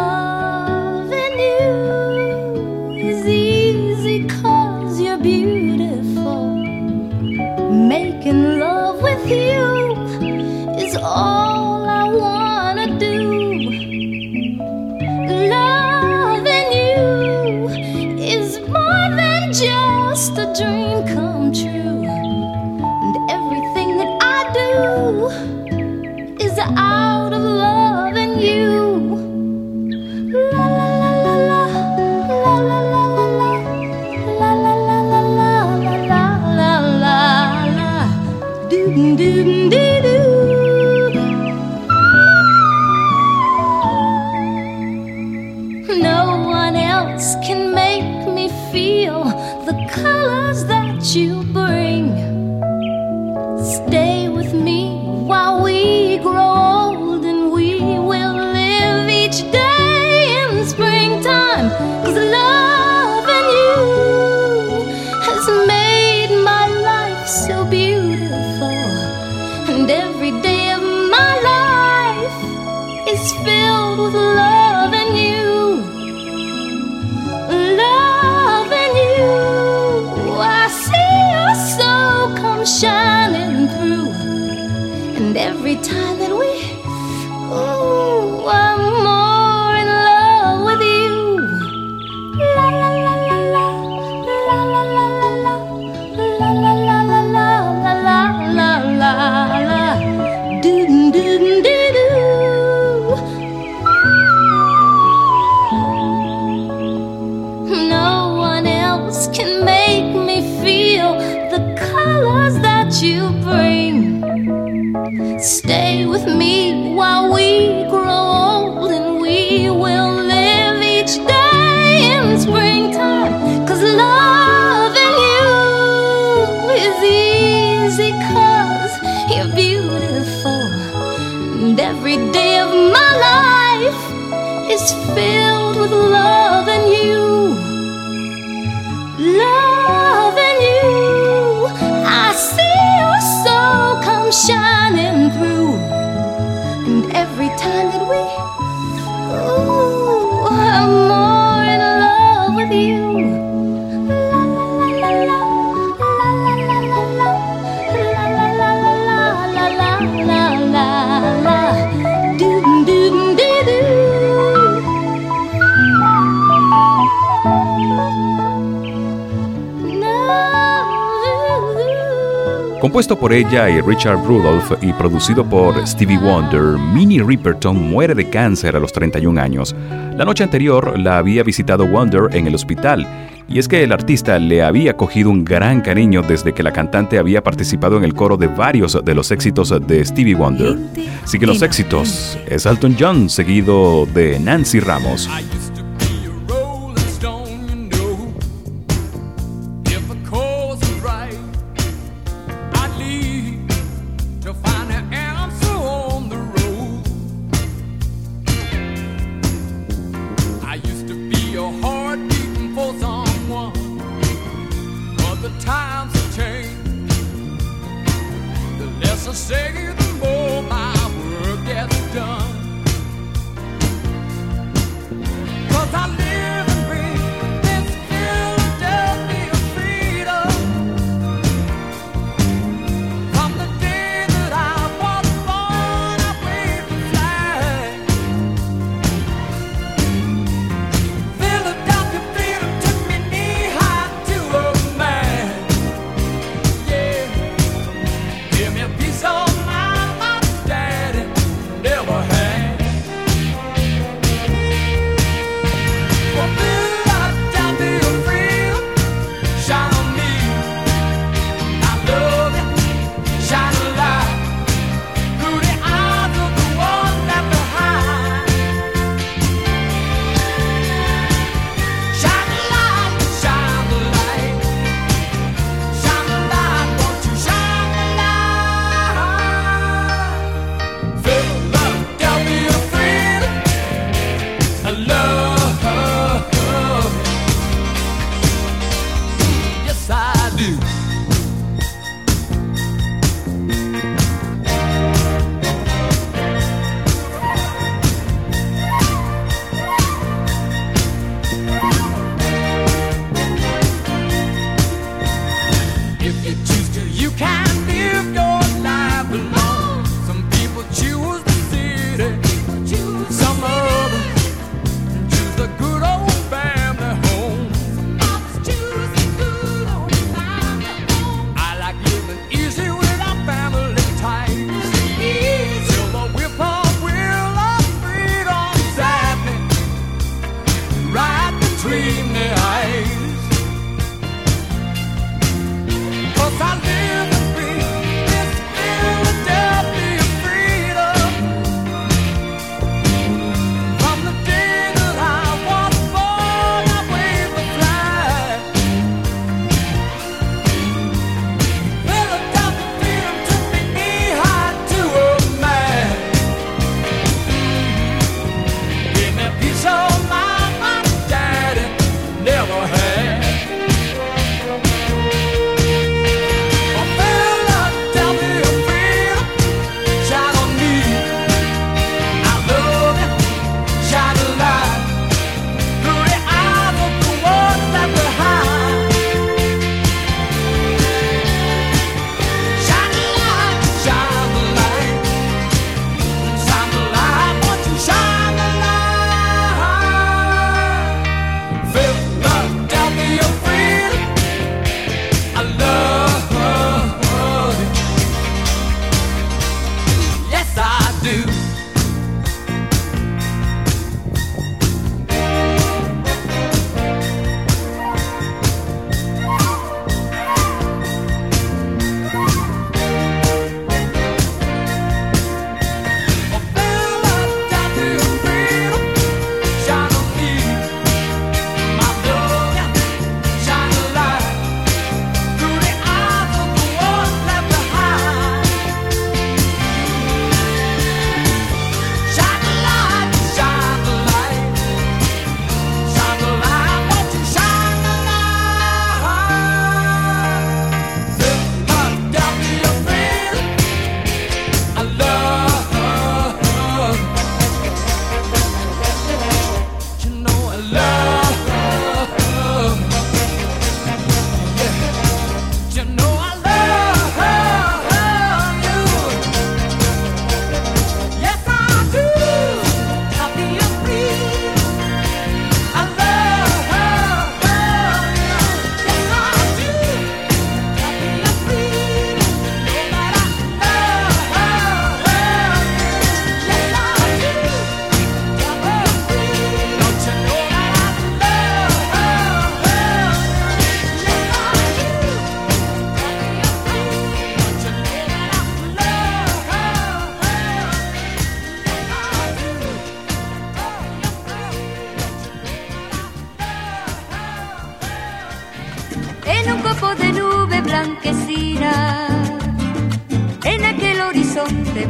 [173.04, 178.30] Compuesto por ella y Richard Rudolph y producido por Stevie Wonder, Minnie Riperton muere de
[178.30, 179.76] cáncer a los 31 años.
[180.16, 183.06] La noche anterior la había visitado Wonder en el hospital,
[183.50, 187.20] y es que el artista le había cogido un gran cariño desde que la cantante
[187.20, 190.78] había participado en el coro de varios de los éxitos de Stevie Wonder.
[191.26, 195.30] Siguen los éxitos es Elton John seguido de Nancy Ramos.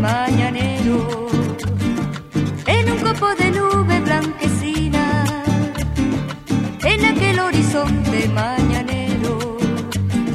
[0.04, 0.98] Mañanero,
[2.68, 5.06] en un copo de nube blanquecina,
[6.84, 9.58] en aquel horizonte mañanero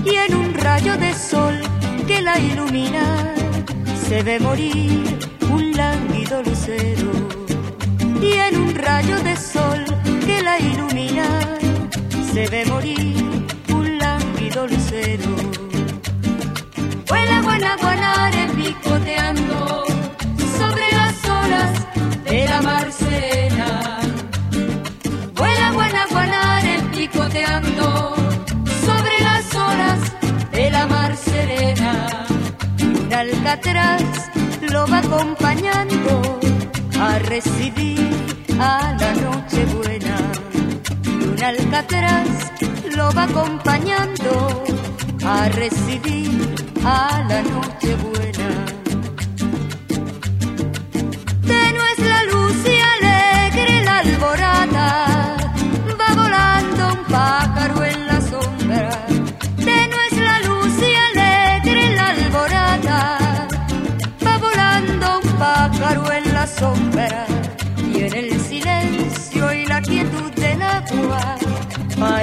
[0.07, 1.57] y en un rayo de sol
[2.07, 3.35] que la ilumina,
[4.09, 5.19] se ve morir
[5.51, 7.11] un lánguido lucero
[8.23, 9.85] y en un rayo de sol
[10.25, 11.29] que la ilumina,
[12.33, 13.23] se ve morir
[13.79, 15.31] un lánguido lucero.
[17.07, 18.58] Vuela Guanaguanare
[33.59, 34.31] alcatraz
[34.71, 36.39] lo va acompañando
[37.01, 37.99] a recibir
[38.61, 40.17] a la noche buena.
[41.05, 42.53] Y un alcatraz
[42.97, 44.65] lo va acompañando
[45.25, 46.55] a recibir
[46.85, 48.38] a la noche buena.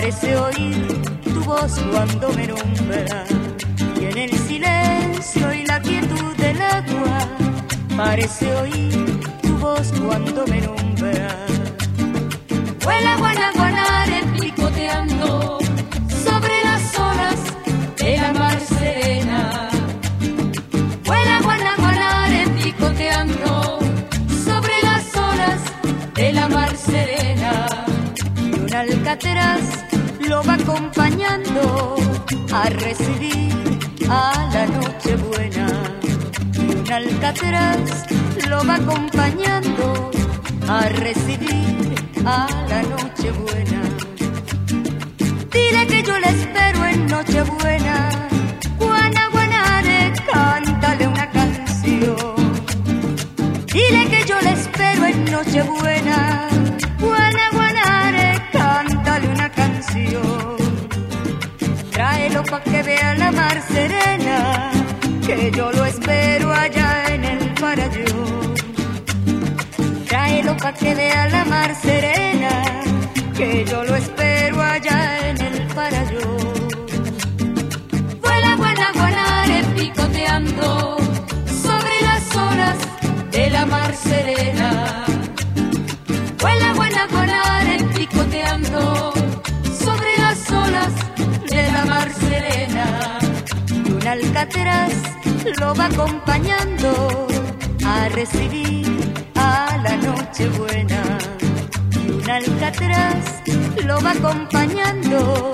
[0.06, 3.28] Parece oír tu voz cuando me nombras
[4.00, 7.28] y en el silencio y la quietud del agua
[7.98, 11.50] parece oír tu voz cuando me nombras.
[12.84, 15.58] Vuela Guanaguanare picoteando
[16.24, 17.40] sobre las olas
[17.98, 19.70] de la mar serena.
[21.04, 23.80] Vuela Guanaguanare picoteando
[24.46, 25.62] sobre las olas
[26.14, 27.66] de la mar serena.
[28.38, 29.85] Y un alcatraz
[30.28, 31.96] lo va acompañando
[32.54, 33.54] a recibir
[34.10, 35.68] a la noche buena.
[36.54, 38.06] Y un alcatraz
[38.50, 40.12] lo va acompañando
[40.68, 41.96] a recibir
[42.26, 43.82] a la noche buena.
[45.52, 48.10] Dile que yo le espero en Nochebuena.
[48.80, 52.36] Guana, guanare, cántale una canción.
[53.74, 56.55] Dile que yo le espero en Nochebuena.
[62.56, 64.38] Pa' que vea la mar serena,
[65.26, 68.06] que yo lo espero allá en el parayo.
[70.08, 72.54] Tráelo pa' que vea la mar serena,
[73.38, 76.28] que yo lo espero allá en el parayo.
[78.24, 80.98] Vuela Guanaguanare picoteando
[81.64, 82.78] sobre las olas
[83.32, 84.70] de la mar serena.
[86.42, 89.15] Vuela Guanaguanare picoteando
[94.16, 94.94] alcatraz
[95.60, 97.28] lo va acompañando
[97.86, 98.86] a recibir
[99.36, 101.18] a la noche buena.
[101.92, 103.42] Y un alcatraz
[103.86, 105.54] lo va acompañando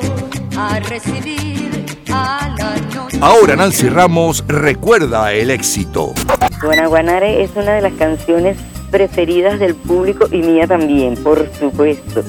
[0.58, 6.14] a recibir a la noche Ahora Nancy Ramos recuerda el éxito.
[6.62, 8.58] Guanaguanare es una de las canciones
[8.92, 12.24] preferidas del público y mía también, por supuesto.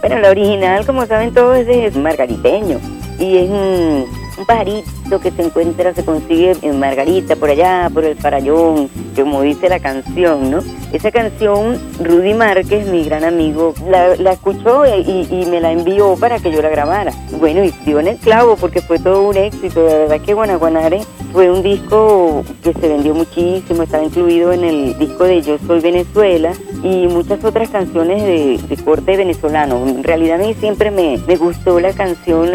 [0.00, 2.80] Bueno, la original, como saben todos, es de Margariteño
[3.18, 4.06] y es un,
[4.38, 9.42] un pajarito que se encuentra, se consigue en Margarita, por allá, por el Farallón, como
[9.42, 10.62] dice la canción, ¿no?
[10.92, 16.38] Esa canción, Rudy Márquez, mi gran amigo, la, escuchó y, y me la envió para
[16.38, 17.12] que yo la grabara.
[17.38, 21.00] Bueno, y dio en el clavo porque fue todo un éxito, de verdad que Guanaguanare
[21.34, 25.80] fue un disco que se vendió muchísimo, estaba incluido en el disco de Yo Soy
[25.80, 26.52] Venezuela
[26.84, 29.84] y muchas otras canciones de, corte venezolano.
[29.84, 32.50] En realidad a mí siempre me, me gustó la canción,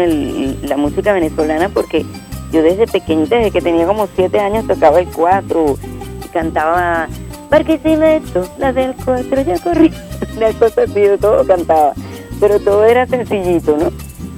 [0.62, 2.06] la música venezolana porque
[2.50, 5.76] yo desde pequeñita, desde que tenía como siete años, tocaba el cuatro
[6.24, 7.08] y cantaba
[7.50, 9.92] Barquisimeto, la del cuatro, ya corrí.
[10.36, 11.92] Una cosa así, todo cantaba.
[12.38, 13.90] Pero todo era sencillito, ¿no?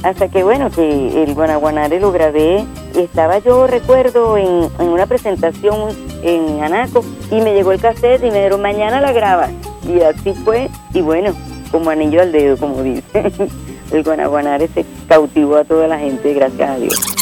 [0.03, 2.65] Hasta que, bueno, que el Guanaguanare lo grabé.
[2.97, 5.91] Estaba yo, recuerdo, en, en una presentación
[6.23, 9.51] en Anaco y me llegó el cassette y me dijeron, mañana la grabas.
[9.87, 10.71] Y así fue.
[10.95, 11.35] Y bueno,
[11.71, 13.03] como anillo al dedo, como dice.
[13.93, 17.22] El Guanaguanare se cautivó a toda la gente, gracias a Dios.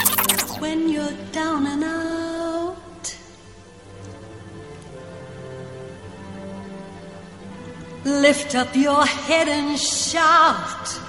[8.11, 11.01] Lift up your head and shout.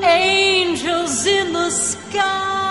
[0.04, 2.67] Angels in the sky.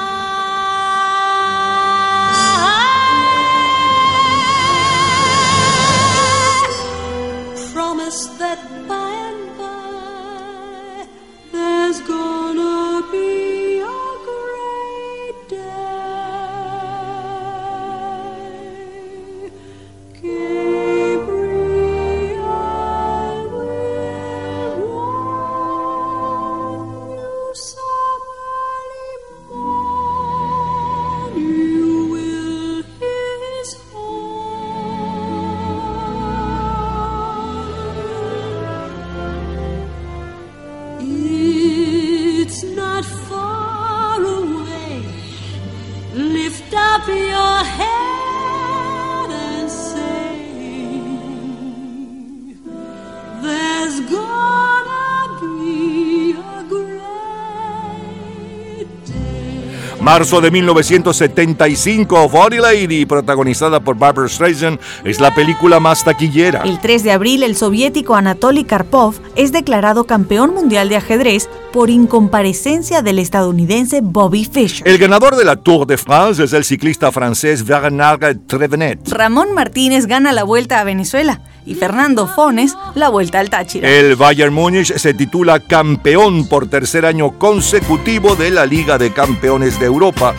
[60.07, 66.63] Marzo de 1975, Body Lady, protagonizada por Barbara Streisand, es la película más taquillera.
[66.63, 71.91] El 3 de abril, el soviético Anatoly Karpov es declarado campeón mundial de ajedrez por
[71.91, 74.87] incomparecencia del estadounidense Bobby Fischer.
[74.87, 79.09] El ganador de la Tour de France es el ciclista francés Bernard Trevenet.
[79.11, 83.91] Ramón Martínez gana la vuelta a Venezuela y Fernando Fones la vuelta al Táchira.
[83.91, 89.79] El Bayern Múnich se titula campeón por tercer año consecutivo de la Liga de Campeones
[89.79, 90.35] de Europa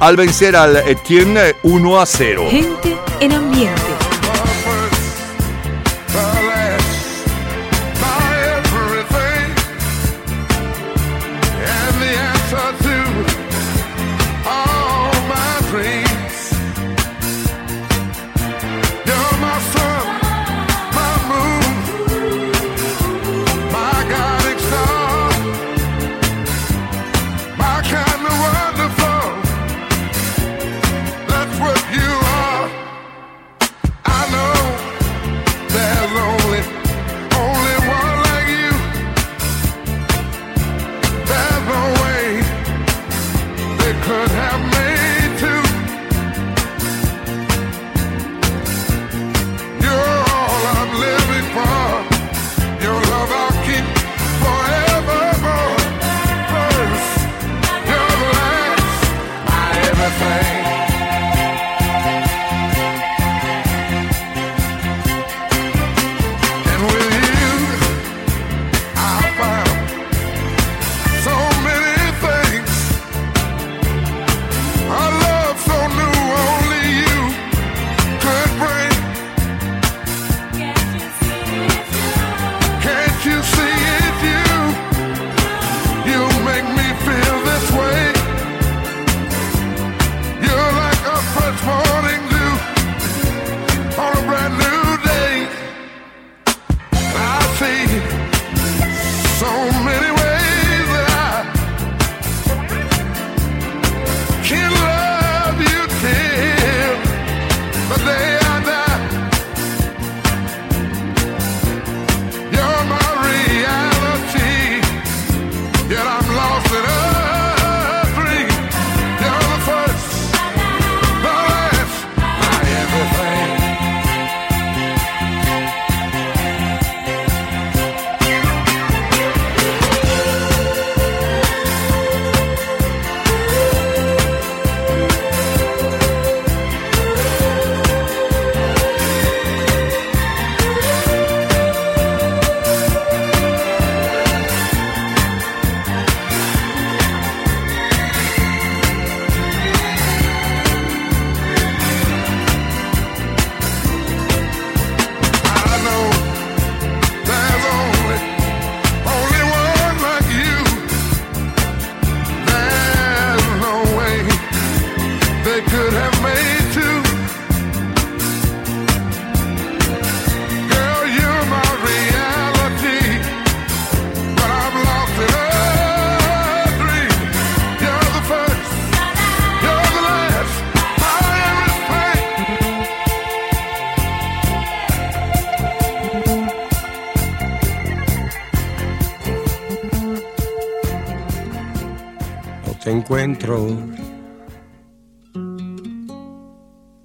[0.00, 2.46] al vencer al Etienne 1 a 0.
[2.50, 3.91] Gente en ambiente.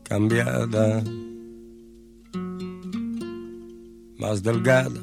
[0.04, 1.04] Cambiada,
[4.18, 5.00] más delgada,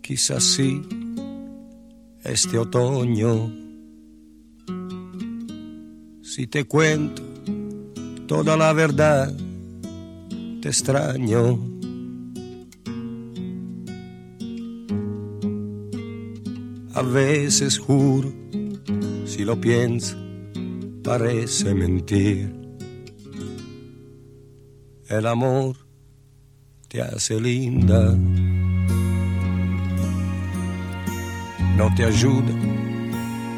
[0.00, 0.82] quizás sí,
[2.24, 3.52] este otoño.
[6.22, 7.22] Si te cuento
[8.26, 9.34] toda la verdad,
[10.60, 11.58] te extraño.
[16.94, 18.32] A veces juro,
[19.36, 20.16] si lo pienso,
[21.04, 22.50] parece mentir.
[25.10, 25.76] El amor
[26.88, 28.16] te hace linda.
[31.76, 32.54] No te ayuda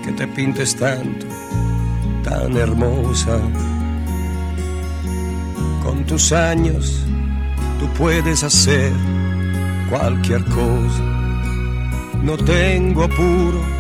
[0.05, 1.26] que te pintes tanto,
[2.24, 3.39] tan hermosa.
[5.84, 7.05] Con tus años
[7.78, 8.92] tú puedes hacer
[9.89, 11.05] cualquier cosa.
[12.24, 13.77] No tengo apuro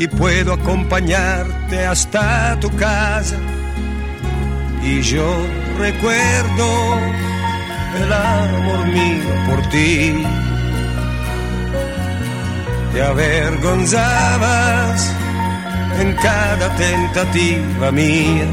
[0.00, 3.36] y puedo acompañarte hasta tu casa.
[4.82, 5.46] Y yo
[5.78, 6.98] recuerdo
[8.02, 10.24] el amor mío por ti.
[12.94, 15.12] Te avergonzabas
[16.00, 18.46] en cada tentativa mía.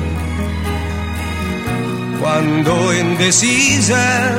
[2.20, 4.36] Cuando indecisa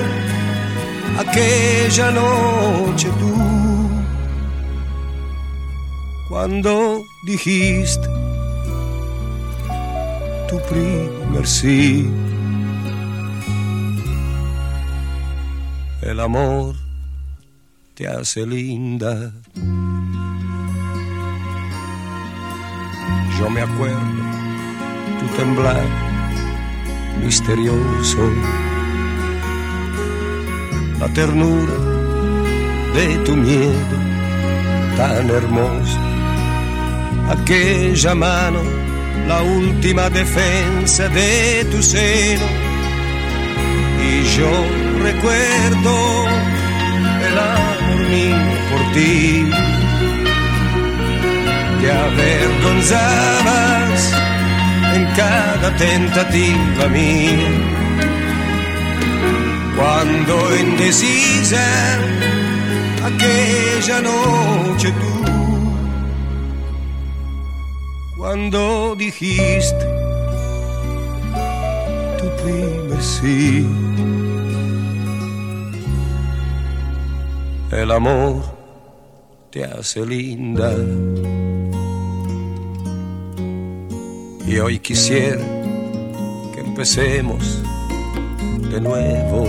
[1.18, 3.47] aquella noche tú,
[6.28, 8.06] cuando dijiste
[10.48, 12.10] tu primer sí,
[16.02, 16.74] el amor
[17.94, 19.32] te hace linda.
[23.38, 23.98] Yo me acuerdo
[25.20, 25.84] tu temblar
[27.22, 28.30] misterioso,
[31.00, 31.74] la ternura
[32.94, 33.96] de tu miedo
[34.96, 36.07] tan hermoso,
[37.30, 38.60] aquella mano,
[39.26, 42.44] la última defensa de tu seno,
[44.02, 44.50] y yo
[45.02, 46.26] recuerdo
[47.28, 48.36] el amor mío
[48.70, 49.50] por ti.
[51.80, 54.00] Te avergonzabas
[54.94, 57.50] en cada tentativa mía.
[59.76, 61.64] Cuando indecisa
[63.04, 65.12] aquella noche tú,
[68.18, 69.86] cuando dijiste
[72.18, 73.64] tu primer sí,
[77.70, 78.42] el amor
[79.50, 80.74] te hace linda.
[84.44, 85.44] Y hoy quisiera
[86.52, 87.62] que empecemos
[88.72, 89.46] de nuevo.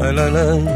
[0.00, 0.72] La, la.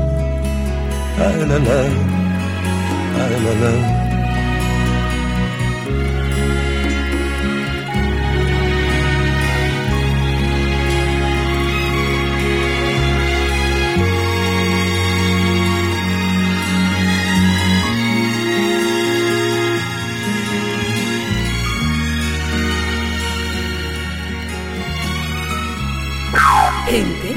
[26.96, 27.36] Gente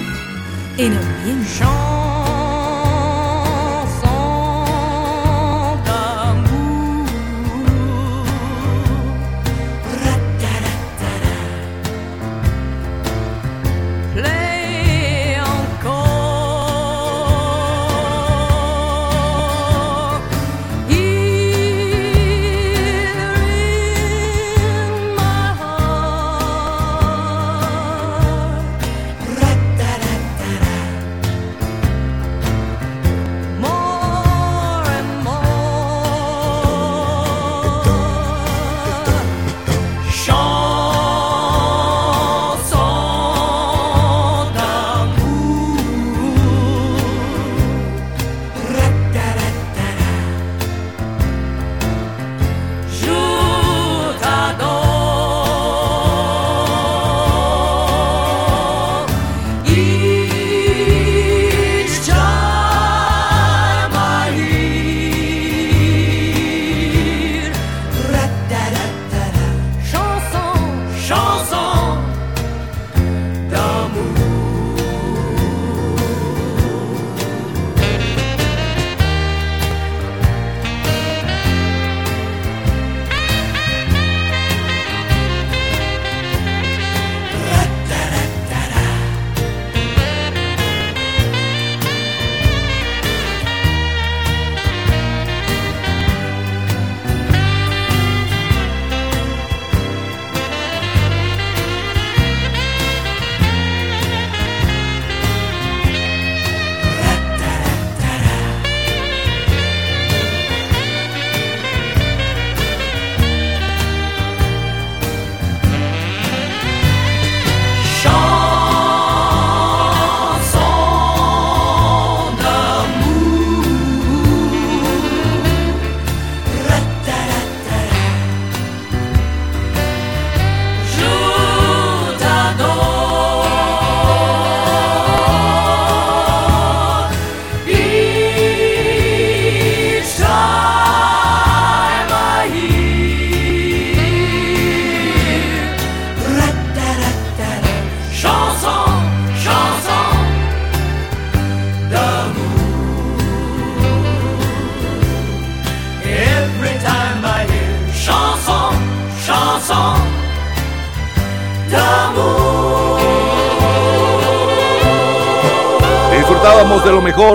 [0.78, 1.89] en ambiente.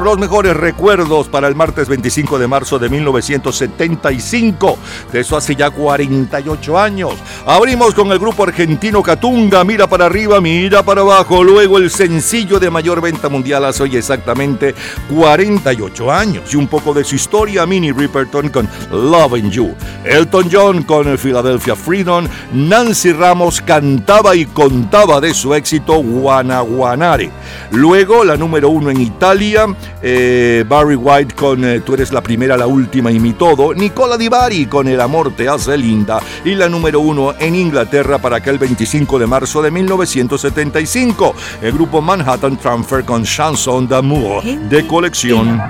[0.05, 4.78] Los mejores recuerdos para el martes 25 de marzo de 1975.
[5.12, 7.15] De eso hace ya 48 años.
[7.47, 11.44] Abrimos con el grupo argentino Catunga, Mira para arriba, mira para abajo.
[11.44, 14.74] Luego el sencillo de mayor venta mundial hace hoy exactamente
[15.14, 16.55] 48 años.
[16.55, 19.74] Y un poco de su historia, Minnie Riperton con Loving You.
[20.06, 22.26] Elton John con el Philadelphia Freedom.
[22.55, 27.31] Nancy Ramos cantaba y contaba de su éxito Guanaguanare.
[27.73, 29.66] Luego la número uno en Italia,
[30.00, 33.74] eh, Barry White con eh, Tú eres la primera, la última y mi todo.
[33.74, 36.20] Nicola Di Bari con El amor te hace linda.
[36.42, 41.34] Y la número uno en Inglaterra para aquel 25 de marzo de 1975.
[41.62, 45.60] El grupo Manhattan Transfer con Chanson d'amour de colección.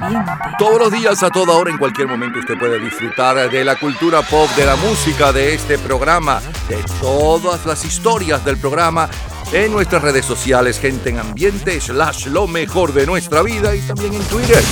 [0.59, 4.23] Todos los días, a toda hora, en cualquier momento, usted puede disfrutar de la cultura
[4.23, 9.09] pop, de la música, de este programa, de todas las historias del programa
[9.53, 14.15] en nuestras redes sociales, gente en ambiente, slash lo mejor de nuestra vida y también
[14.15, 14.63] en Twitter.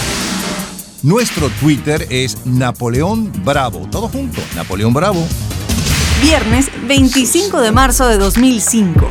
[1.03, 3.89] Nuestro Twitter es Napoleón Bravo.
[3.91, 5.27] Todo junto, Napoleón Bravo.
[6.23, 9.11] Viernes 25 de marzo de 2005.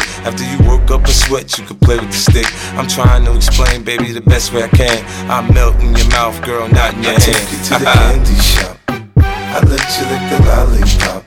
[0.25, 2.47] After you work up a sweat, you can play with the stick.
[2.77, 5.03] I'm trying to explain, baby, the best way I can.
[5.29, 7.23] I melt in your mouth, girl, not in your I hand.
[7.23, 8.77] take you to the candy shop.
[9.17, 11.23] I let you lick the lollipop.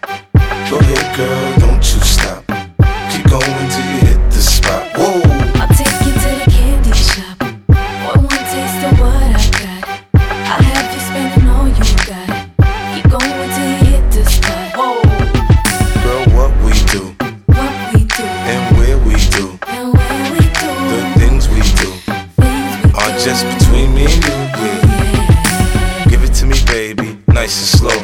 [0.71, 2.45] Go ahead, girl, don't you stop.
[3.13, 3.94] Keep going till you
[27.85, 28.04] slow.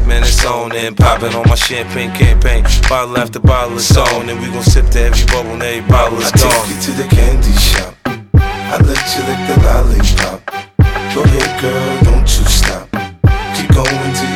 [0.00, 2.64] man, it's on and popping on my champagne campaign.
[2.88, 6.18] Bottle after bottle is on, and we gon' sip to every bubble and every bottle
[6.18, 6.68] is I take gone.
[6.68, 7.94] you to the candy shop.
[8.34, 10.38] I let you lick the lollipop.
[11.14, 12.88] Go ahead, girl, don't you stop.
[13.54, 14.31] Keep going till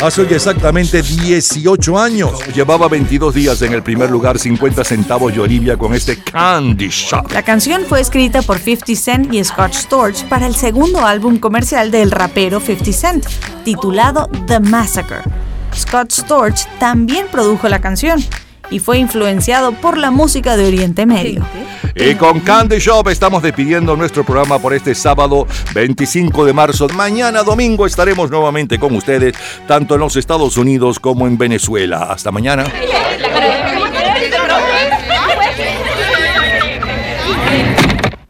[0.00, 2.30] Hace hoy exactamente 18 años.
[2.54, 7.32] Llevaba 22 días en el primer lugar, 50 centavos y Olivia con este Candy Shop.
[7.32, 11.90] La canción fue escrita por 50 Cent y Scott Storch para el segundo álbum comercial
[11.90, 13.26] del rapero 50 Cent,
[13.64, 15.22] titulado The Massacre.
[15.74, 18.22] Scott Storch también produjo la canción
[18.70, 21.44] y fue influenciado por la música de Oriente Medio.
[21.94, 26.88] Y con Candy Shop estamos despidiendo nuestro programa por este sábado 25 de marzo.
[26.88, 29.34] Mañana domingo estaremos nuevamente con ustedes,
[29.66, 32.08] tanto en los Estados Unidos como en Venezuela.
[32.10, 32.64] Hasta mañana.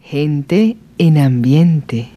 [0.03, 2.07] Gente en ambiente.